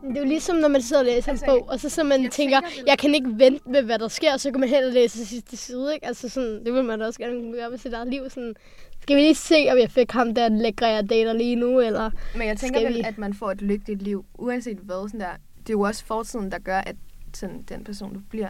Det 0.08 0.16
er 0.16 0.20
jo 0.20 0.26
ligesom, 0.26 0.56
når 0.56 0.68
man 0.68 0.82
sidder 0.82 1.02
og 1.02 1.06
læser 1.06 1.30
Altså, 1.30 1.44
en 1.44 1.50
bog, 1.50 1.68
og 1.68 1.80
så, 1.80 1.88
så 1.88 2.04
man 2.04 2.22
jeg 2.22 2.30
tænker, 2.30 2.60
tænker 2.60 2.82
jeg 2.86 2.98
kan 2.98 3.14
ikke 3.14 3.30
vente 3.38 3.70
med, 3.70 3.82
hvad 3.82 3.98
der 3.98 4.08
sker, 4.08 4.32
og 4.32 4.40
så 4.40 4.50
kan 4.50 4.60
man 4.60 4.68
og 4.86 4.92
læse 4.92 5.26
sidste 5.26 5.56
side, 5.56 5.94
ikke? 5.94 6.06
Altså 6.06 6.28
sådan, 6.28 6.64
det 6.64 6.74
vil 6.74 6.84
man 6.84 6.98
da 7.00 7.06
også 7.06 7.18
gerne 7.18 7.40
kunne 7.40 7.52
gøre 7.56 7.70
med 7.70 7.78
sit 7.78 7.92
eget 7.92 8.08
liv. 8.08 8.30
Sådan, 8.30 8.54
skal 9.00 9.16
vi 9.16 9.20
lige 9.20 9.34
se, 9.34 9.68
om 9.72 9.78
jeg 9.78 9.90
fik 9.90 10.10
ham 10.12 10.34
der 10.34 10.48
lækre, 10.48 10.86
jeg 10.86 11.10
dater 11.10 11.32
lige 11.32 11.56
nu, 11.56 11.80
eller... 11.80 12.10
Men 12.36 12.48
jeg 12.48 12.56
tænker 12.56 12.80
vel, 12.80 12.94
vi? 12.94 13.00
at 13.00 13.18
man 13.18 13.34
får 13.34 13.50
et 13.50 13.62
lykkeligt 13.62 14.02
liv, 14.02 14.24
uanset 14.34 14.78
hvad. 14.78 15.08
Sådan 15.08 15.20
der. 15.20 15.26
Det 15.58 15.68
er 15.70 15.74
jo 15.74 15.80
også 15.80 16.04
fortiden, 16.04 16.52
der 16.52 16.58
gør, 16.58 16.78
at 16.78 16.96
sådan, 17.36 17.62
den 17.62 17.84
person, 17.84 18.14
du 18.14 18.20
bliver. 18.30 18.48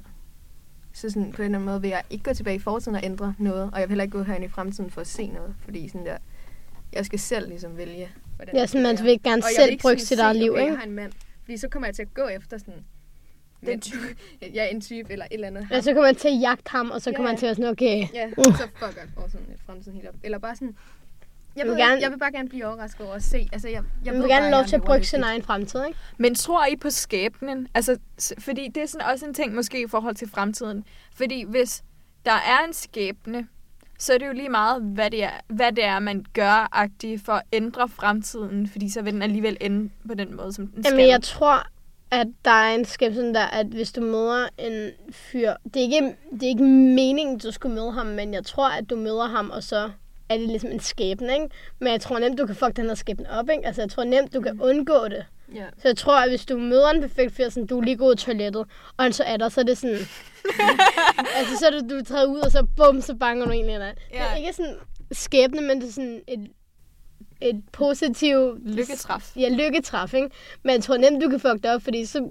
Så 0.92 1.10
sådan, 1.10 1.32
på 1.32 1.42
en 1.42 1.44
eller 1.44 1.58
anden 1.58 1.64
måde 1.66 1.80
vil 1.80 1.90
jeg 1.90 2.02
ikke 2.10 2.24
gå 2.24 2.32
tilbage 2.34 2.56
i 2.56 2.58
fortiden 2.58 2.94
og 2.96 3.04
ændre 3.04 3.34
noget, 3.38 3.70
og 3.72 3.80
jeg 3.80 3.88
vil 3.88 3.90
heller 3.90 4.04
ikke 4.04 4.18
gå 4.18 4.22
herind 4.22 4.44
i 4.44 4.48
fremtiden 4.48 4.90
for 4.90 5.00
at 5.00 5.06
se 5.06 5.26
noget, 5.26 5.54
fordi 5.64 5.88
sådan 5.88 6.06
der, 6.06 6.16
jeg 6.92 7.06
skal 7.06 7.18
selv 7.18 7.48
ligesom 7.48 7.76
vælge, 7.76 8.08
hvordan 8.36 8.56
Ja, 8.56 8.66
sådan, 8.66 8.82
man 8.82 8.98
vil 9.04 9.22
gerne 9.22 9.42
Og 9.42 9.48
selv 9.56 9.78
brygge 9.80 10.00
sådan 10.00 10.06
sit 10.06 10.18
eget 10.18 10.36
liv, 10.36 10.50
okay, 10.52 10.60
ikke? 10.60 10.72
Jeg 10.72 10.78
har 10.78 10.86
en 10.86 10.92
mand, 10.92 11.12
fordi 11.42 11.56
så 11.56 11.68
kommer 11.68 11.86
jeg 11.86 11.94
til 11.94 12.02
at 12.02 12.14
gå 12.14 12.26
efter 12.28 12.58
sådan 12.58 12.84
den 13.66 13.80
type, 13.80 14.16
ja, 14.54 14.66
en 14.66 14.80
type 14.80 15.12
eller 15.12 15.24
et 15.24 15.34
eller 15.34 15.46
andet. 15.46 15.66
Ja, 15.70 15.80
så 15.80 15.92
kommer 15.92 16.08
man 16.08 16.14
til 16.14 16.28
at 16.28 16.40
jagte 16.40 16.70
ham, 16.70 16.90
og 16.90 17.02
så 17.02 17.10
Ja, 17.10 17.16
kommer 17.16 17.30
man 17.30 17.38
til 17.38 17.46
at 17.46 17.56
sådan, 17.56 17.70
okay, 17.70 18.06
Ja, 18.14 18.30
så 18.36 18.68
fucker 18.74 19.02
fortiden 19.14 19.46
fremtiden 19.66 19.96
helt 19.96 20.08
op. 20.08 20.14
Eller 20.22 20.38
bare 20.38 20.54
sådan, 20.56 20.76
jeg, 21.56 21.64
vil 21.64 21.70
vil, 21.74 21.78
gerne- 21.80 22.00
jeg 22.00 22.10
vil 22.10 22.18
bare 22.18 22.32
gerne 22.32 22.48
blive 22.48 22.66
overrasket 22.66 23.06
over 23.06 23.14
at 23.14 23.22
se. 23.22 23.48
Altså, 23.52 23.68
jeg, 23.68 23.82
jeg 24.04 24.14
vil 24.14 24.20
bare, 24.20 24.28
gerne 24.28 24.42
have 24.44 24.50
lov 24.50 24.64
til 24.64 24.76
at 24.76 24.82
brygge 24.82 25.06
sin 25.06 25.22
egen 25.22 25.42
fremtid, 25.42 25.84
ikke? 25.86 25.98
Men 26.18 26.34
tror 26.34 26.66
I 26.66 26.76
på 26.76 26.90
skæbnen? 26.90 27.68
Altså, 27.74 27.98
fordi 28.38 28.68
det 28.74 28.82
er 28.82 28.86
sådan 28.86 29.06
også 29.06 29.26
en 29.26 29.34
ting 29.34 29.54
måske 29.54 29.82
i 29.82 29.86
forhold 29.88 30.14
til 30.14 30.30
fremtiden. 30.30 30.84
Fordi 31.14 31.44
hvis 31.48 31.82
der 32.24 32.32
er 32.32 32.66
en 32.66 32.72
skæbne, 32.72 33.46
så 33.98 34.12
er 34.12 34.18
det 34.18 34.26
jo 34.26 34.32
lige 34.32 34.48
meget, 34.48 34.82
hvad 34.82 35.10
det 35.10 35.24
er, 35.24 35.30
hvad 35.46 35.72
det 35.72 35.84
er 35.84 35.98
man 35.98 36.24
gør 36.32 36.88
for 37.24 37.32
at 37.32 37.42
ændre 37.52 37.88
fremtiden. 37.88 38.68
Fordi 38.68 38.90
så 38.90 39.02
vil 39.02 39.12
den 39.12 39.22
alligevel 39.22 39.56
ende 39.60 39.90
på 40.08 40.14
den 40.14 40.36
måde, 40.36 40.52
som 40.52 40.66
den 40.66 40.82
skal. 40.84 40.92
Jamen, 40.94 41.10
jeg 41.10 41.22
tror, 41.22 41.66
at 42.10 42.26
der 42.44 42.50
er 42.50 42.74
en 42.74 42.84
skæbne 42.84 43.34
der, 43.34 43.44
at 43.44 43.66
hvis 43.66 43.92
du 43.92 44.00
møder 44.00 44.48
en 44.58 44.90
fyr... 45.12 45.52
Det 45.64 45.76
er, 45.76 45.80
ikke, 45.80 46.16
det 46.32 46.42
er 46.42 46.48
ikke 46.48 46.64
meningen, 46.64 47.38
du 47.38 47.50
skulle 47.50 47.74
møde 47.74 47.92
ham, 47.92 48.06
men 48.06 48.34
jeg 48.34 48.44
tror, 48.44 48.68
at 48.68 48.90
du 48.90 48.96
møder 48.96 49.26
ham, 49.26 49.50
og 49.50 49.62
så 49.62 49.90
er 50.30 50.38
det 50.38 50.46
ligesom 50.46 50.70
en 50.70 50.80
skæbne, 50.80 51.32
ikke? 51.32 51.48
Men 51.78 51.92
jeg 51.92 52.00
tror 52.00 52.18
nemt, 52.18 52.38
du 52.38 52.46
kan 52.46 52.56
fuck 52.56 52.76
den 52.76 52.86
her 52.86 52.94
skæbne 52.94 53.30
op, 53.30 53.48
ikke? 53.50 53.66
Altså, 53.66 53.82
jeg 53.82 53.90
tror 53.90 54.04
nemt, 54.04 54.34
du 54.34 54.40
kan 54.40 54.60
undgå 54.60 55.08
det. 55.08 55.24
Ja. 55.54 55.64
Så 55.78 55.88
jeg 55.88 55.96
tror, 55.96 56.20
at 56.20 56.28
hvis 56.28 56.46
du 56.46 56.58
møder 56.58 56.90
en 56.90 57.00
perfekt 57.00 57.32
fyr, 57.32 57.48
sådan, 57.48 57.66
du 57.66 57.78
er 57.78 57.84
lige 57.84 57.96
gået 57.96 58.22
i 58.22 58.24
toilettet, 58.24 58.66
og 58.96 59.04
han 59.04 59.12
så 59.12 59.24
er 59.24 59.36
der, 59.36 59.48
så 59.48 59.60
er 59.60 59.64
det 59.64 59.78
sådan... 59.78 59.96
altså, 61.38 61.56
så 61.58 61.66
er 61.66 61.70
det, 61.70 61.90
du 61.90 62.04
træder 62.04 62.26
ud, 62.26 62.38
og 62.38 62.50
så 62.50 62.66
bum, 62.76 63.00
så 63.00 63.14
banker 63.14 63.46
du 63.46 63.52
egentlig 63.52 63.74
ind. 63.74 63.82
Det 63.82 63.96
er 64.12 64.36
ikke 64.36 64.52
sådan 64.52 64.76
skæbne, 65.12 65.60
men 65.60 65.80
det 65.80 65.88
er 65.88 65.92
sådan 65.92 66.22
et, 66.28 66.50
et 67.40 67.62
positivt... 67.72 68.76
Lykketræf. 68.76 69.36
Ja, 69.36 69.48
lykketræf, 69.48 70.14
ikke? 70.14 70.28
Men 70.62 70.74
jeg 70.74 70.82
tror 70.82 70.96
nemt, 70.96 71.22
du 71.22 71.30
kan 71.30 71.40
fuck 71.40 71.62
det 71.62 71.66
op, 71.66 71.82
fordi 71.82 72.04
så 72.04 72.28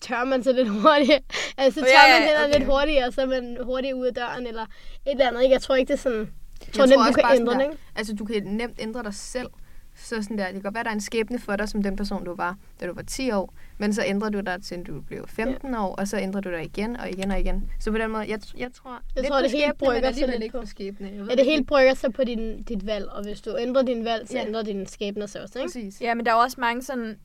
tør 0.00 0.24
man 0.24 0.44
sig 0.44 0.54
lidt 0.54 0.68
hurtigt. 0.68 1.24
Altså, 1.58 1.80
så 1.80 1.86
tør 1.86 2.08
ja, 2.08 2.18
man 2.18 2.28
heller 2.28 2.44
okay. 2.44 2.58
lidt 2.58 2.64
hurtigere, 2.64 3.06
og 3.06 3.12
så 3.12 3.20
er 3.22 3.26
man 3.26 3.58
hurtigere 3.62 3.96
ud 3.96 4.06
af 4.06 4.14
døren, 4.14 4.46
eller 4.46 4.62
et 4.62 4.68
eller 5.06 5.28
andet, 5.28 5.42
ikke? 5.42 5.52
Jeg 5.52 5.62
tror 5.62 5.74
ikke, 5.74 5.88
det 5.88 5.98
er 5.98 6.02
sådan... 6.02 6.30
Jeg 6.66 6.74
tror 6.74 6.82
Jeg 6.82 6.88
nemt, 6.88 6.94
tror 6.96 7.02
du 7.02 7.08
også 7.08 7.14
kan 7.20 7.22
bare 7.22 7.36
ændre 7.36 7.64
ikke? 7.64 7.76
Altså, 7.96 8.14
du 8.14 8.24
kan 8.24 8.42
nemt 8.44 8.78
ændre 8.78 9.02
dig 9.02 9.14
selv. 9.14 9.48
Så 9.96 10.22
sådan 10.22 10.38
der, 10.38 10.44
det 10.44 10.52
kan 10.52 10.62
godt 10.62 10.74
være, 10.74 10.84
der 10.84 10.90
er 10.90 10.94
en 10.94 11.00
skæbne 11.00 11.38
for 11.38 11.56
dig, 11.56 11.68
som 11.68 11.82
den 11.82 11.96
person, 11.96 12.24
du 12.24 12.34
var, 12.34 12.56
da 12.80 12.86
du 12.86 12.92
var 12.94 13.02
10 13.02 13.30
år. 13.30 13.54
Men 13.78 13.92
så 13.92 14.02
ændrer 14.06 14.28
du 14.30 14.40
dig 14.40 14.62
til, 14.62 14.82
du 14.82 15.00
blev 15.00 15.28
15 15.28 15.74
år, 15.74 15.94
og 15.94 16.08
så 16.08 16.18
ændrer 16.18 16.40
du 16.40 16.50
dig 16.50 16.64
igen 16.64 16.96
og 16.96 17.10
igen 17.10 17.30
og 17.30 17.40
igen. 17.40 17.70
Så 17.80 17.90
på 17.90 17.98
den 17.98 18.10
måde, 18.10 18.24
jeg, 18.28 18.40
jeg 18.56 18.72
tror 18.72 19.00
lidt 19.16 19.26
tror, 19.26 19.40
det 19.42 19.50
hele 19.50 19.62
skæbne, 19.62 19.86
brygger 19.86 20.12
sig 20.12 20.38
lidt 20.38 20.52
på- 20.52 20.60
på 20.60 20.66
skæbne. 20.66 21.08
Jeg 21.14 21.20
ved 21.20 21.28
Ja, 21.28 21.34
det 21.34 21.44
hele 21.44 21.64
brygger 21.64 21.94
sig 21.94 22.12
på 22.12 22.24
din, 22.24 22.62
dit 22.62 22.86
valg, 22.86 23.08
og 23.08 23.24
hvis 23.24 23.40
du 23.40 23.56
ændrer 23.60 23.82
din 23.82 24.04
valg, 24.04 24.28
så 24.28 24.36
Ja. 24.38 24.46
ændrer 24.46 24.62
din 24.62 24.86
skæbne 24.86 25.28
sig 25.28 25.42
også, 25.42 25.58
ikke? 25.58 25.66
Præcis. 25.68 26.00
Ja, 26.00 26.14
men 26.14 26.26
der 26.26 26.32
er 26.32 26.36
også 26.36 26.56
mange 26.60 26.82
sådan 26.82 27.16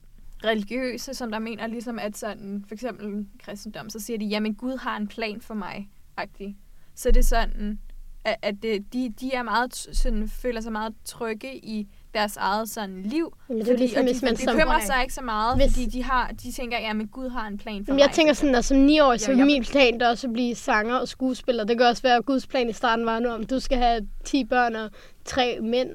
religiøse, 0.45 1.13
som 1.13 1.31
der 1.31 1.39
mener 1.39 1.67
ligesom, 1.67 1.99
at 1.99 2.17
sådan, 2.17 2.63
for 2.67 2.73
eksempel 2.75 3.25
kristendom, 3.45 3.89
så 3.89 3.99
siger 3.99 4.17
de, 4.19 4.25
jamen 4.25 4.55
Gud 4.55 4.77
har 4.77 4.97
en 4.97 5.07
plan 5.07 5.41
for 5.41 5.53
mig, 5.53 5.89
agtig. 6.17 6.57
Så 6.95 7.11
det 7.11 7.17
er 7.17 7.23
sådan, 7.23 7.79
at, 8.23 8.35
at 8.41 8.55
de, 8.63 9.13
de 9.21 9.33
er 9.33 9.43
meget, 9.43 9.75
sådan, 9.75 10.29
føler 10.29 10.61
sig 10.61 10.71
meget 10.71 10.93
trygge 11.05 11.55
i 11.65 11.87
deres 12.13 12.37
eget 12.37 12.69
sådan 12.69 13.01
liv. 13.03 13.37
Men 13.47 13.57
det 13.57 13.67
er 13.67 13.71
jo 13.71 13.77
ligesom, 13.77 13.99
og 13.99 14.03
hvis 14.05 14.19
de, 14.19 14.25
man 14.25 14.35
de 14.35 14.41
som... 14.41 14.55
bekymrer 14.55 14.79
sig 14.79 15.01
ikke 15.01 15.13
så 15.13 15.21
meget, 15.21 15.57
Hvis- 15.57 15.71
fordi 15.73 15.85
de, 15.85 16.03
har, 16.03 16.31
de 16.43 16.51
tænker, 16.51 16.79
jamen 16.79 17.07
Gud 17.07 17.29
har 17.29 17.47
en 17.47 17.57
plan 17.57 17.85
for 17.85 17.91
Jamen, 17.91 17.95
mig. 17.95 18.01
jeg 18.07 18.11
tænker 18.15 18.33
sådan, 18.33 18.55
at 18.55 18.65
som 18.65 18.77
9 18.77 18.99
år, 18.99 19.17
så 19.17 19.25
Ja, 19.31 19.33
er 19.33 19.37
jeg- 19.37 19.45
min 19.45 19.63
plan 19.63 19.99
der 19.99 20.09
også 20.09 20.27
at 20.27 20.33
blive 20.33 20.55
sanger 20.55 20.95
og 20.95 21.07
skuespiller. 21.07 21.63
Det 21.63 21.77
kan 21.77 21.85
også 21.87 22.01
være, 22.01 22.15
at 22.15 22.25
Guds 22.25 22.47
plan 22.47 22.69
i 22.69 22.73
starten 22.73 23.05
var 23.05 23.19
nu, 23.19 23.29
om 23.29 23.45
du 23.45 23.59
skal 23.59 23.77
have 23.77 24.07
10 24.23 24.43
børn 24.45 24.75
og 24.75 24.91
3 25.25 25.59
mænd. 25.61 25.89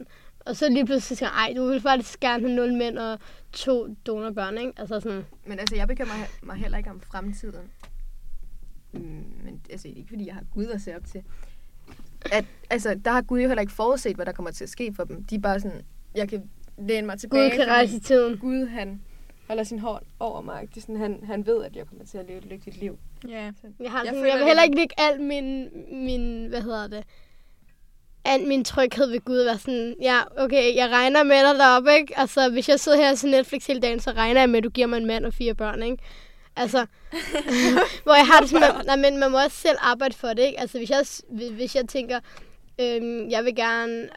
Og 0.47 0.57
så 0.57 0.69
lige 0.69 0.87
pludselig 0.87 1.19
siger 1.19 1.29
jeg, 1.37 1.49
ej, 1.49 1.55
du 1.57 1.67
vil 1.67 1.81
faktisk 1.81 2.21
gerne 2.21 2.43
have 2.49 2.57
0 2.57 2.73
mænd 2.75 2.99
og 2.99 3.19
to 3.53 3.87
donorbørn, 4.07 4.59
ikke? 4.59 4.73
Altså 4.77 5.01
sådan, 5.01 5.25
Men 5.47 5.59
altså, 5.59 5.77
jeg 5.77 5.89
bekymrer 5.89 6.15
mig 6.43 6.57
heller 6.57 6.79
ikke 6.79 6.91
om 6.91 7.01
fremtiden. 7.01 7.71
Mm, 8.93 9.01
men 9.45 9.61
altså, 9.71 9.89
ikke 9.89 10.05
fordi 10.09 10.27
jeg 10.27 10.35
har 10.35 10.43
Gud 10.55 10.67
at 10.67 10.81
se 10.81 10.97
op 10.97 11.05
til. 11.13 11.23
At, 12.33 12.45
altså, 12.71 12.95
der 13.05 13.11
har 13.11 13.23
Gud 13.23 13.41
jo 13.41 13.47
heller 13.49 13.61
ikke 13.61 13.73
forudset, 13.73 14.17
hvad 14.17 14.27
der 14.27 14.33
kommer 14.33 14.51
til 14.51 14.65
at 14.65 14.71
ske 14.71 14.93
for 14.97 15.05
dem. 15.05 15.25
De 15.25 15.35
er 15.35 15.39
bare 15.41 15.61
sådan, 15.61 15.83
jeg 16.15 16.29
kan 16.29 16.51
læne 16.79 17.07
mig 17.07 17.19
tilbage. 17.19 17.51
Gud 17.51 17.57
kan 17.57 17.67
rejse 17.69 17.97
i 17.97 18.01
tiden. 18.01 18.39
Gud, 18.39 18.67
han 18.67 19.01
holder 19.49 19.65
sin 19.65 19.79
hånd 19.79 20.03
over 20.21 20.41
mig. 20.41 20.69
Det 20.71 20.77
er 20.77 20.81
sådan, 20.81 20.97
han, 20.97 21.21
han 21.27 21.47
ved, 21.47 21.65
at 21.65 21.77
jeg 21.77 21.87
kommer 21.87 22.05
til 22.05 22.19
at 22.19 22.27
leve 22.27 22.39
et 22.39 22.45
lykkeligt 22.45 22.77
liv. 22.81 22.99
Ja. 23.29 23.35
Jeg, 23.35 23.43
har 23.43 23.53
Jeg 23.81 24.07
sådan, 24.07 24.15
føler 24.15 24.27
jeg 24.27 24.39
vil 24.39 24.47
heller 24.47 24.61
er- 24.61 24.65
ikke 24.65 24.77
lægge 24.77 24.95
alt 24.99 25.21
min, 25.21 25.69
min, 26.05 26.47
hvad 26.47 26.63
hedder 26.63 26.87
det, 26.89 27.05
al 28.25 28.47
min 28.47 28.65
tryghed 28.65 29.11
ved 29.11 29.21
Gud 29.21 29.45
være 29.45 29.59
sådan, 29.59 29.95
ja, 30.03 30.21
okay, 30.37 30.77
jeg 30.77 30.91
regner 30.91 31.23
med 31.23 31.37
dig 31.37 31.59
deroppe, 31.59 31.91
ikke? 32.01 32.19
Altså, 32.19 32.51
hvis 32.51 32.69
jeg 32.69 32.81
sidder 32.81 32.99
her 32.99 33.11
og 33.11 33.19
ser 33.19 33.29
Netflix 33.29 33.67
hele 33.67 33.81
dagen, 33.81 34.01
så 34.01 34.11
regner 34.11 34.41
jeg 34.41 34.51
med, 34.51 34.59
at 34.59 34.65
du 34.65 34.69
giver 34.71 34.87
mig 34.87 34.97
en 34.97 35.07
mand 35.07 35.25
og 35.27 35.35
fire 35.35 35.55
børn, 35.55 35.83
ikke? 35.83 35.97
Altså, 36.57 36.87
hvor 38.05 38.15
jeg 38.15 38.27
har 38.27 38.41
det 38.41 38.51
sådan, 38.51 38.75
man, 38.77 38.87
nej, 38.87 38.97
men 38.97 39.21
man 39.21 39.31
må 39.31 39.43
også 39.43 39.57
selv 39.57 39.77
arbejde 39.81 40.15
for 40.15 40.29
det, 40.29 40.43
ikke? 40.43 40.61
Altså, 40.61 40.79
hvis 40.79 40.91
jeg, 40.91 41.07
hvis 41.53 41.77
jeg 41.77 41.89
tænker, 41.89 42.21
øhm, 42.81 43.31
jeg 43.31 43.45
vil 43.45 43.57
gerne 43.57 44.09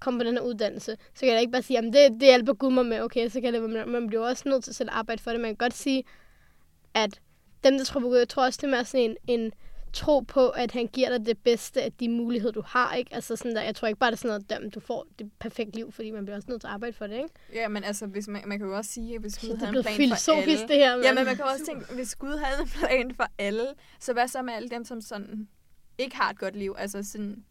komme 0.00 0.20
på 0.20 0.24
den 0.24 0.34
her 0.34 0.42
uddannelse, 0.42 0.96
så 1.14 1.20
kan 1.20 1.28
jeg 1.28 1.40
ikke 1.40 1.52
bare 1.52 1.62
sige, 1.62 1.78
at 1.78 1.84
det, 1.84 2.10
det 2.12 2.22
hjælper 2.22 2.52
Gud 2.52 2.70
mig 2.70 2.86
med, 2.86 3.00
okay, 3.00 3.28
så 3.28 3.40
kan 3.40 3.54
det, 3.54 3.88
man 3.88 4.06
bliver 4.06 4.28
også 4.28 4.48
nødt 4.48 4.64
til 4.64 4.70
at 4.70 4.76
selv 4.76 4.88
arbejde 4.92 5.22
for 5.22 5.30
det. 5.30 5.40
Man 5.40 5.50
kan 5.50 5.56
godt 5.56 5.74
sige, 5.74 6.04
at 6.94 7.20
dem, 7.64 7.78
der 7.78 7.84
tror 7.84 8.00
på 8.00 8.06
Gud, 8.06 8.18
jeg 8.18 8.28
tror 8.28 8.44
også, 8.44 8.58
det 8.62 8.66
er 8.66 8.70
mere 8.70 8.84
sådan 8.84 9.16
en, 9.26 9.40
en 9.40 9.52
tro 9.92 10.20
på, 10.20 10.48
at 10.48 10.72
han 10.72 10.86
giver 10.86 11.08
dig 11.18 11.26
det 11.26 11.38
bedste 11.38 11.82
af 11.82 11.92
de 11.92 12.08
muligheder, 12.08 12.52
du 12.52 12.62
har. 12.66 12.94
Ikke? 12.94 13.14
Altså 13.14 13.36
sådan 13.36 13.56
der, 13.56 13.62
jeg 13.62 13.74
tror 13.74 13.88
ikke 13.88 13.98
bare, 13.98 14.10
det 14.10 14.16
er 14.16 14.18
sådan 14.28 14.42
noget, 14.50 14.66
at 14.66 14.74
du 14.74 14.80
får 14.80 15.06
det 15.18 15.30
perfekte 15.38 15.76
liv, 15.76 15.92
fordi 15.92 16.10
man 16.10 16.24
bliver 16.24 16.36
også 16.36 16.48
nødt 16.50 16.60
til 16.60 16.68
at 16.68 16.72
arbejde 16.72 16.92
for 16.96 17.06
det. 17.06 17.16
Ikke? 17.16 17.28
Ja, 17.52 17.68
men 17.68 17.84
altså, 17.84 18.06
hvis 18.06 18.28
man, 18.28 18.42
man 18.46 18.58
kan 18.58 18.68
jo 18.68 18.76
også 18.76 18.92
sige, 18.92 19.14
at 19.14 19.20
hvis 19.20 19.38
Gud 19.38 19.56
havde 19.56 19.76
en 19.76 19.82
plan 19.82 19.96
filosofisk, 19.96 20.36
for 20.44 20.50
alle... 20.50 20.68
det 20.68 20.76
her. 20.76 20.96
Man. 20.96 21.04
Ja, 21.04 21.14
men 21.14 21.24
man 21.24 21.36
kan 21.36 21.44
også 21.44 21.64
tænke, 21.66 21.94
hvis 21.94 22.14
Gud 22.16 22.38
havde 22.38 22.62
en 22.62 22.68
plan 22.68 23.14
for 23.14 23.26
alle, 23.38 23.66
så 24.00 24.12
hvad 24.12 24.28
så 24.28 24.42
med 24.42 24.54
alle 24.54 24.68
dem, 24.68 24.84
som 24.84 25.00
sådan 25.00 25.48
ikke 25.98 26.16
har 26.16 26.30
et 26.30 26.38
godt 26.38 26.56
liv? 26.56 26.74
Altså 26.78 27.02
sådan... 27.02 27.44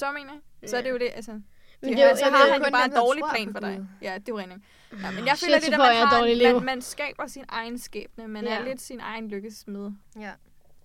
Du, 0.00 0.06
mener? 0.14 0.32
Så 0.66 0.76
er 0.76 0.82
det 0.82 0.90
jo 0.90 0.98
det, 0.98 1.08
altså... 1.14 1.32
Men 1.32 1.92
det, 1.92 2.02
er 2.02 2.10
jo- 2.10 2.16
så 2.16 2.24
jeg 2.24 2.32
har 2.32 2.52
han 2.52 2.62
jo 2.64 2.70
bare 2.70 2.84
en 2.84 2.92
dårlig 2.92 3.22
plan 3.34 3.52
for 3.52 3.60
dig. 3.60 3.86
Ja, 4.02 4.14
det 4.14 4.28
er 4.28 4.32
jo 4.32 4.38
rigtigt. 4.38 4.60
Ja, 5.02 5.10
men 5.10 5.26
jeg 5.26 5.36
Shit, 5.38 5.46
føler 5.46 5.60
så 5.60 5.66
lidt, 5.66 5.74
at 5.74 5.78
man, 5.78 5.96
jeg 6.40 6.48
har, 6.48 6.54
man, 6.54 6.64
man 6.64 6.82
skaber 6.82 7.26
sin 7.26 7.44
egen 7.48 7.78
skæbne. 7.78 8.28
Man 8.28 8.46
er 8.46 8.54
Ja. 8.60 8.68
lidt 8.68 8.80
sin 8.80 9.00
egen 9.00 9.28
lykkesmed. 9.28 9.90
Ja, 10.20 10.30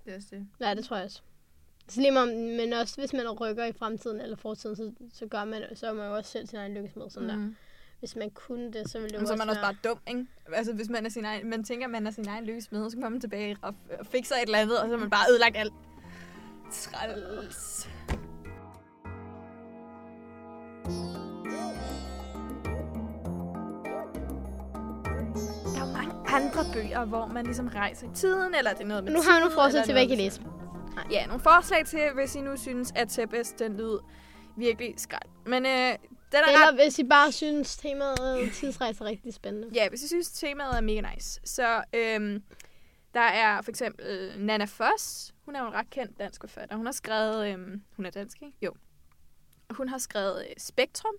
det 0.07 0.13
er 0.13 0.17
også 0.17 0.27
det. 0.31 0.47
Ja, 0.59 0.73
det 0.73 0.85
tror 0.85 0.95
jeg 0.95 1.05
også. 1.05 1.21
Så 1.87 2.01
lige 2.01 2.11
meget, 2.11 2.37
men 2.37 2.73
også 2.73 2.95
hvis 2.95 3.13
man 3.13 3.29
rykker 3.29 3.65
i 3.65 3.71
fremtiden 3.71 4.21
eller 4.21 4.35
fortiden, 4.35 4.75
så, 4.75 4.91
så, 5.13 5.25
gør 5.27 5.45
man, 5.45 5.63
så 5.75 5.87
er 5.87 5.93
man 5.93 6.07
jo 6.07 6.15
også 6.15 6.31
selv 6.31 6.47
sin 6.47 6.57
egen 6.57 6.73
lykkesmed. 6.73 7.09
Sådan 7.09 7.37
mm. 7.37 7.41
der. 7.41 7.53
Hvis 7.99 8.15
man 8.15 8.29
kunne 8.29 8.71
det, 8.73 8.89
så 8.89 8.99
ville 8.99 9.13
det 9.13 9.21
jo 9.21 9.27
så 9.27 9.33
er 9.33 9.37
man 9.37 9.49
også 9.49 9.61
være... 9.61 9.73
bare 9.83 9.91
dum, 9.91 9.99
ikke? 10.07 10.25
Altså, 10.53 10.73
hvis 10.73 10.89
man, 10.89 11.05
er 11.05 11.09
sin 11.09 11.25
egen, 11.25 11.49
man 11.49 11.63
tænker, 11.63 11.87
man 11.87 12.07
er 12.07 12.11
sin 12.11 12.27
egen 12.27 12.45
lykkesmed, 12.45 12.89
så 12.89 12.95
kommer 12.95 13.09
man 13.09 13.21
tilbage 13.21 13.57
og, 13.61 13.75
og 13.99 14.05
fikser 14.05 14.35
et 14.35 14.41
eller 14.41 14.57
andet, 14.57 14.79
og 14.79 14.85
så 14.85 14.91
har 14.91 14.99
man 14.99 15.09
bare 15.09 15.25
ødelagt 15.31 15.57
alt. 15.57 15.73
Træls. 16.71 17.87
Andre 26.37 26.63
bøger, 26.73 27.05
hvor 27.05 27.25
man 27.25 27.45
ligesom 27.45 27.67
rejser 27.67 28.07
i 28.11 28.15
tiden, 28.15 28.55
eller 28.55 28.73
det 28.73 28.81
er 28.81 28.85
noget 28.85 29.03
med 29.03 29.13
Nu 29.13 29.21
har 29.21 29.31
jeg 29.31 29.39
nogle 29.39 29.55
forslag 29.55 29.83
til, 29.83 29.93
hvad 29.93 30.01
jeg 30.01 30.09
kan 30.09 30.17
læse. 30.17 30.41
Ja, 31.11 31.25
nogle 31.25 31.41
forslag 31.41 31.85
til, 31.85 32.11
hvis 32.13 32.35
I 32.35 32.41
nu 32.41 32.57
synes, 32.57 32.91
at 32.95 33.09
Tempest, 33.09 33.59
den 33.59 33.77
lyd 33.77 33.99
virkelig 34.57 34.93
skrald. 34.97 35.29
Men 35.45 35.65
øh, 35.65 35.71
den 35.71 35.75
er 36.33 36.39
ret 36.39 36.53
Eller 36.53 36.83
hvis 36.83 36.99
I 36.99 37.03
bare 37.03 37.31
synes, 37.31 37.77
temaet 37.77 38.51
tidsrejse 38.53 39.03
er 39.03 39.07
rigtig 39.07 39.33
spændende. 39.33 39.69
Ja, 39.73 39.89
hvis 39.89 40.03
I 40.03 40.07
synes, 40.07 40.31
temaet 40.31 40.77
er 40.77 40.81
mega 40.81 41.01
nice. 41.13 41.39
Så 41.43 41.83
øhm, 41.93 42.43
der 43.13 43.19
er 43.19 43.61
for 43.61 43.71
eksempel 43.71 44.33
Nana 44.37 44.65
Foss. 44.65 45.33
Hun 45.45 45.55
er 45.55 45.59
jo 45.61 45.67
en 45.67 45.73
ret 45.73 45.89
kendt 45.89 46.19
dansk 46.19 46.41
forfatter. 46.41 46.75
Hun 46.75 46.85
har 46.85 46.93
skrevet... 46.93 47.47
Øhm, 47.47 47.81
hun 47.95 48.05
er 48.05 48.09
dansk, 48.09 48.41
ikke? 48.41 48.53
Jo. 48.61 48.73
Hun 49.69 49.89
har 49.89 49.97
skrevet 49.97 50.45
øh, 50.49 50.53
Spektrum. 50.57 51.13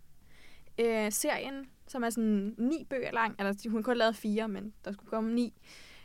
Øh, 0.78 1.12
serien, 1.12 1.66
som 1.88 2.05
er 2.05 2.11
sådan 2.11 2.55
ni 2.59 2.87
bøger 2.90 3.12
lang. 3.12 3.37
Eller 3.38 3.68
hun 3.68 3.79
har 3.79 3.83
kun 3.83 3.96
lavet 3.96 4.16
fire, 4.16 4.48
men 4.48 4.72
der 4.85 4.92
skulle 4.92 5.11
komme 5.11 5.35
ni. 5.35 5.53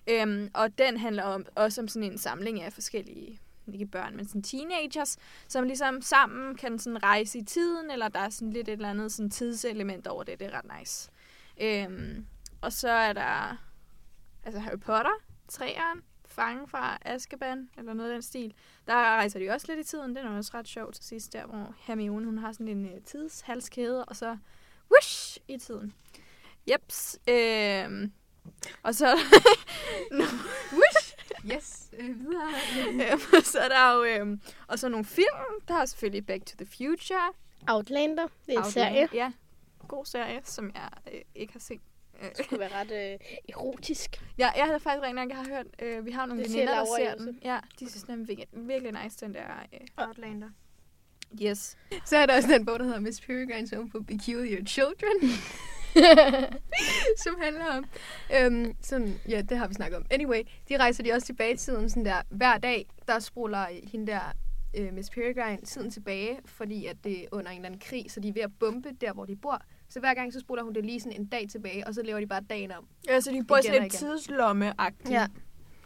Øhm, 0.10 0.50
og 0.54 0.78
den 0.78 0.98
handler 0.98 1.24
om, 1.24 1.46
også 1.56 1.82
om 1.82 1.88
sådan 1.88 2.12
en 2.12 2.18
samling 2.18 2.62
af 2.62 2.74
forskellige 2.74 3.40
ikke 3.68 3.86
børn, 3.86 4.16
men 4.16 4.28
sådan 4.28 4.44
teenagers, 4.44 5.18
som 5.48 5.64
ligesom 5.64 6.02
sammen 6.02 6.56
kan 6.56 6.80
sådan 6.80 7.04
rejse 7.04 7.40
i 7.40 7.44
tiden, 7.44 7.92
eller 7.92 8.08
der 8.08 8.20
er 8.20 8.30
sådan 8.30 8.54
lidt 8.54 8.68
et 8.68 8.72
eller 8.72 8.90
andet 8.90 9.12
sådan 9.12 9.30
tidselement 9.30 10.08
over 10.08 10.24
det. 10.24 10.40
Det 10.40 10.48
er 10.48 10.58
ret 10.58 10.80
nice. 10.80 11.10
Øhm, 11.62 12.26
og 12.62 12.74
så 12.74 12.90
er 12.90 13.14
der 13.14 13.58
altså 14.44 14.60
Harry 14.60 14.80
Potter, 14.80 15.14
træeren, 15.48 16.02
Fangen 16.26 16.68
fra 16.68 16.98
Askeban, 17.02 17.70
eller 17.78 17.94
noget 17.94 18.10
af 18.10 18.16
den 18.16 18.22
stil. 18.22 18.54
Der 18.88 18.94
rejser 18.94 19.40
de 19.40 19.50
også 19.50 19.68
lidt 19.70 19.80
i 19.80 19.90
tiden. 19.90 20.16
Det 20.16 20.26
er 20.26 20.30
også 20.30 20.52
ret 20.54 20.68
sjovt 20.68 20.96
til 20.96 21.04
sidst, 21.04 21.34
der 21.34 21.46
hvor 21.46 21.76
Hermione 21.80 22.26
hun 22.26 22.38
har 22.38 22.52
sådan 22.52 22.68
en 22.68 22.86
uh, 22.86 23.04
tidshalskæde, 23.06 24.06
og 24.06 24.16
så 24.16 24.38
whoosh 24.92 25.38
i 25.48 25.58
tiden. 25.58 25.94
Jeps. 26.72 27.20
Øhm, 27.30 28.12
og 28.84 28.96
så... 28.96 29.06
no, 30.12 30.24
whoosh! 30.72 31.14
Yes, 31.56 31.90
øh, 31.98 32.20
videre. 32.20 32.50
Øhm, 33.12 33.20
så 33.54 33.60
er 33.60 33.68
der 33.70 33.94
jo 33.94 34.04
øhm, 34.04 34.42
og 34.68 34.80
så 34.80 34.90
nogle 34.90 35.06
film. 35.06 35.62
Der 35.68 35.74
er 35.74 35.86
selvfølgelig 35.86 36.26
Back 36.26 36.46
to 36.46 36.56
the 36.58 36.66
Future. 36.66 37.34
Outlander, 37.68 38.28
det 38.46 38.56
er 38.56 38.64
en 38.64 38.72
serie. 38.72 39.10
Ja, 39.14 39.32
god 39.88 40.06
serie, 40.06 40.42
som 40.44 40.72
jeg 40.76 40.90
øh, 41.14 41.22
ikke 41.36 41.54
har 41.54 41.60
set. 41.60 41.82
Øh, 42.22 42.30
Det 42.38 42.48
kunne 42.50 42.60
være 42.60 42.74
ret 42.82 42.92
øh, 43.14 43.20
erotisk. 43.50 44.24
Ja, 44.38 44.50
jeg 44.56 44.66
havde 44.66 44.80
faktisk 44.80 45.02
rigtig 45.02 45.14
nok, 45.16 45.30
jeg 45.30 45.38
har 45.38 45.46
hørt, 45.48 45.66
øh, 45.80 46.06
vi 46.06 46.12
har 46.12 46.26
nogle 46.26 46.44
Det 46.44 46.52
veninder, 46.52 46.76
der 46.76 46.86
ser 46.98 47.16
den. 47.16 47.40
Ja, 47.44 47.60
de 47.80 47.90
synes, 47.90 48.04
den 48.04 48.22
er 48.22 48.26
virkelig, 48.26 48.48
virkelig 48.54 49.04
nice, 49.04 49.26
den 49.26 49.34
der. 49.34 49.44
Øh, 49.74 49.80
Outlander. 49.98 50.50
Yes. 51.42 51.78
Så 52.06 52.18
er 52.18 52.26
der 52.26 52.36
også 52.36 52.50
den 52.50 52.66
bog, 52.66 52.80
der 52.80 52.86
hedder 52.86 53.00
Miss 53.00 53.20
Peregrine's 53.20 53.76
Home 53.76 53.92
for 53.92 54.00
Peculiar 54.08 54.64
Children. 54.66 55.30
som 57.24 57.36
handler 57.42 57.66
om... 57.66 57.86
Øhm, 58.36 58.76
sådan, 58.82 59.20
ja, 59.30 59.42
det 59.42 59.58
har 59.58 59.68
vi 59.68 59.74
snakket 59.74 59.98
om. 59.98 60.06
Anyway, 60.12 60.42
de 60.70 60.78
rejser 60.78 61.04
de 61.04 61.12
også 61.12 61.26
tilbage 61.26 61.54
i 61.54 61.58
tiden 61.58 61.90
sådan 61.90 62.06
der. 62.06 62.22
Hver 62.30 62.58
dag, 62.58 62.86
der 63.08 63.20
spruller 63.20 63.66
hende 63.92 64.08
der 64.08 64.34
øh, 64.78 64.94
Miss 64.94 65.10
Peregrine 65.10 65.62
tiden 65.66 65.92
tilbage, 65.92 66.40
fordi 66.46 66.86
at 66.86 66.98
det 67.04 67.24
er 67.24 67.26
under 67.32 67.52
en 67.52 67.58
eller 67.58 67.66
anden 67.66 67.80
krig, 67.80 68.06
så 68.12 68.20
de 68.20 68.28
er 68.30 68.34
ved 68.34 68.42
at 68.42 68.52
bombe 68.60 68.90
der, 69.02 69.14
hvor 69.14 69.26
de 69.26 69.36
bor. 69.36 69.62
Så 69.90 70.00
hver 70.00 70.14
gang, 70.14 70.34
så 70.34 70.40
spruller 70.40 70.64
hun 70.64 70.74
det 70.74 70.86
lige 70.86 71.00
sådan 71.00 71.20
en 71.20 71.26
dag 71.26 71.48
tilbage, 71.50 71.88
og 71.88 71.94
så 71.94 72.02
laver 72.04 72.20
de 72.20 72.28
bare 72.28 72.42
dagen 72.50 72.72
om. 72.72 72.88
Ja, 73.08 73.20
så 73.20 73.32
de 73.32 73.44
bor 73.44 73.58
i 73.58 73.62
sådan 73.62 73.84
et 73.84 73.94
igen. 73.94 74.08
tidslomme-agtigt. 74.08 75.12
Ja. 75.12 75.28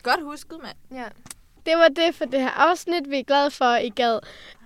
Godt 0.03 0.23
husket, 0.23 0.60
mand. 0.63 0.77
Ja. 0.91 1.07
Det 1.67 1.77
var 1.77 1.88
det 1.88 2.15
for 2.15 2.25
det 2.25 2.41
her 2.41 2.49
afsnit. 2.49 3.10
Vi 3.10 3.19
er 3.19 3.23
glade 3.23 3.51
for, 3.51 3.65
at 3.65 3.86
I 3.86 3.89
gad 3.89 4.19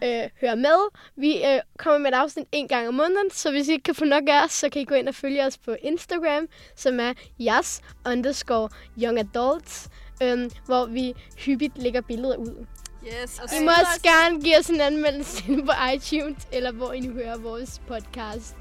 øh, 0.04 0.30
høre 0.42 0.56
med. 0.56 0.90
Vi 1.16 1.46
øh, 1.46 1.60
kommer 1.78 1.98
med 1.98 2.12
et 2.12 2.16
afsnit 2.16 2.48
en 2.52 2.68
gang 2.68 2.88
om 2.88 2.94
måneden, 2.94 3.32
så 3.32 3.52
hvis 3.52 3.68
I 3.68 3.72
ikke 3.72 3.84
kan 3.84 3.96
få 3.96 4.06
nok 4.06 4.24
af 4.28 4.44
os, 4.44 4.52
så 4.52 4.70
kan 4.70 4.82
I 4.82 4.86
gå 4.86 4.96
ind 4.96 5.08
og 5.08 5.16
følge 5.16 5.46
os 5.46 5.58
på 5.58 5.76
Instagram, 5.82 6.48
som 6.76 7.00
er 7.00 7.14
jas 7.40 7.82
underscore 8.08 8.70
young 9.04 9.20
adults, 9.20 9.90
øh, 10.24 10.52
hvor 10.66 10.86
vi 10.86 11.14
hyppigt 11.38 11.78
lægger 11.78 12.02
billeder 12.02 12.38
ud. 12.38 12.66
Yes, 13.08 13.40
og 13.40 13.62
I 13.62 13.66
må 13.66 13.72
også 13.72 14.02
gerne 14.04 14.42
give 14.42 14.58
os 14.58 14.70
en 14.70 14.82
anmeldelse 14.82 15.44
på 15.66 15.72
iTunes, 15.96 16.48
eller 16.52 16.72
hvor 16.72 16.94
I 16.94 17.00
nu 17.00 17.14
hører 17.14 17.38
vores 17.38 17.82
podcast. 17.88 18.56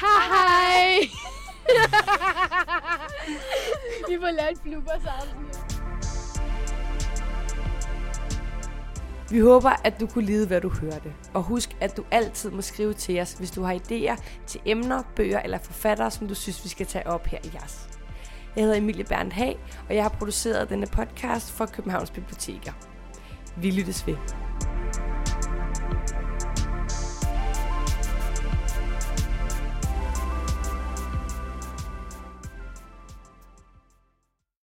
Hej 0.00 0.26
hej! 0.28 1.08
vi 4.08 4.18
får 4.20 4.30
lavet 4.30 4.52
et 4.52 4.60
bloopers 4.62 5.02
Vi 9.30 9.40
håber, 9.40 9.70
at 9.84 10.00
du 10.00 10.06
kunne 10.06 10.24
lide, 10.24 10.46
hvad 10.46 10.60
du 10.60 10.68
hørte. 10.68 11.12
Og 11.34 11.42
husk, 11.42 11.76
at 11.80 11.96
du 11.96 12.04
altid 12.10 12.50
må 12.50 12.62
skrive 12.62 12.92
til 12.92 13.20
os, 13.20 13.32
hvis 13.32 13.50
du 13.50 13.62
har 13.62 13.74
idéer 13.74 14.22
til 14.46 14.60
emner, 14.64 15.02
bøger 15.16 15.40
eller 15.40 15.58
forfattere, 15.58 16.10
som 16.10 16.28
du 16.28 16.34
synes, 16.34 16.64
vi 16.64 16.68
skal 16.68 16.86
tage 16.86 17.06
op 17.06 17.26
her 17.26 17.38
i 17.44 17.50
jeres. 17.54 17.88
Jeg 18.56 18.64
hedder 18.64 18.78
Emilie 18.78 19.04
Berndt 19.04 19.32
Hag, 19.32 19.58
og 19.88 19.94
jeg 19.94 20.04
har 20.04 20.08
produceret 20.08 20.68
denne 20.68 20.86
podcast 20.86 21.52
for 21.52 21.66
Københavns 21.66 22.10
Biblioteker. 22.10 22.72
Vi 23.56 23.70
lyttes 23.70 24.06
ved. 24.06 24.45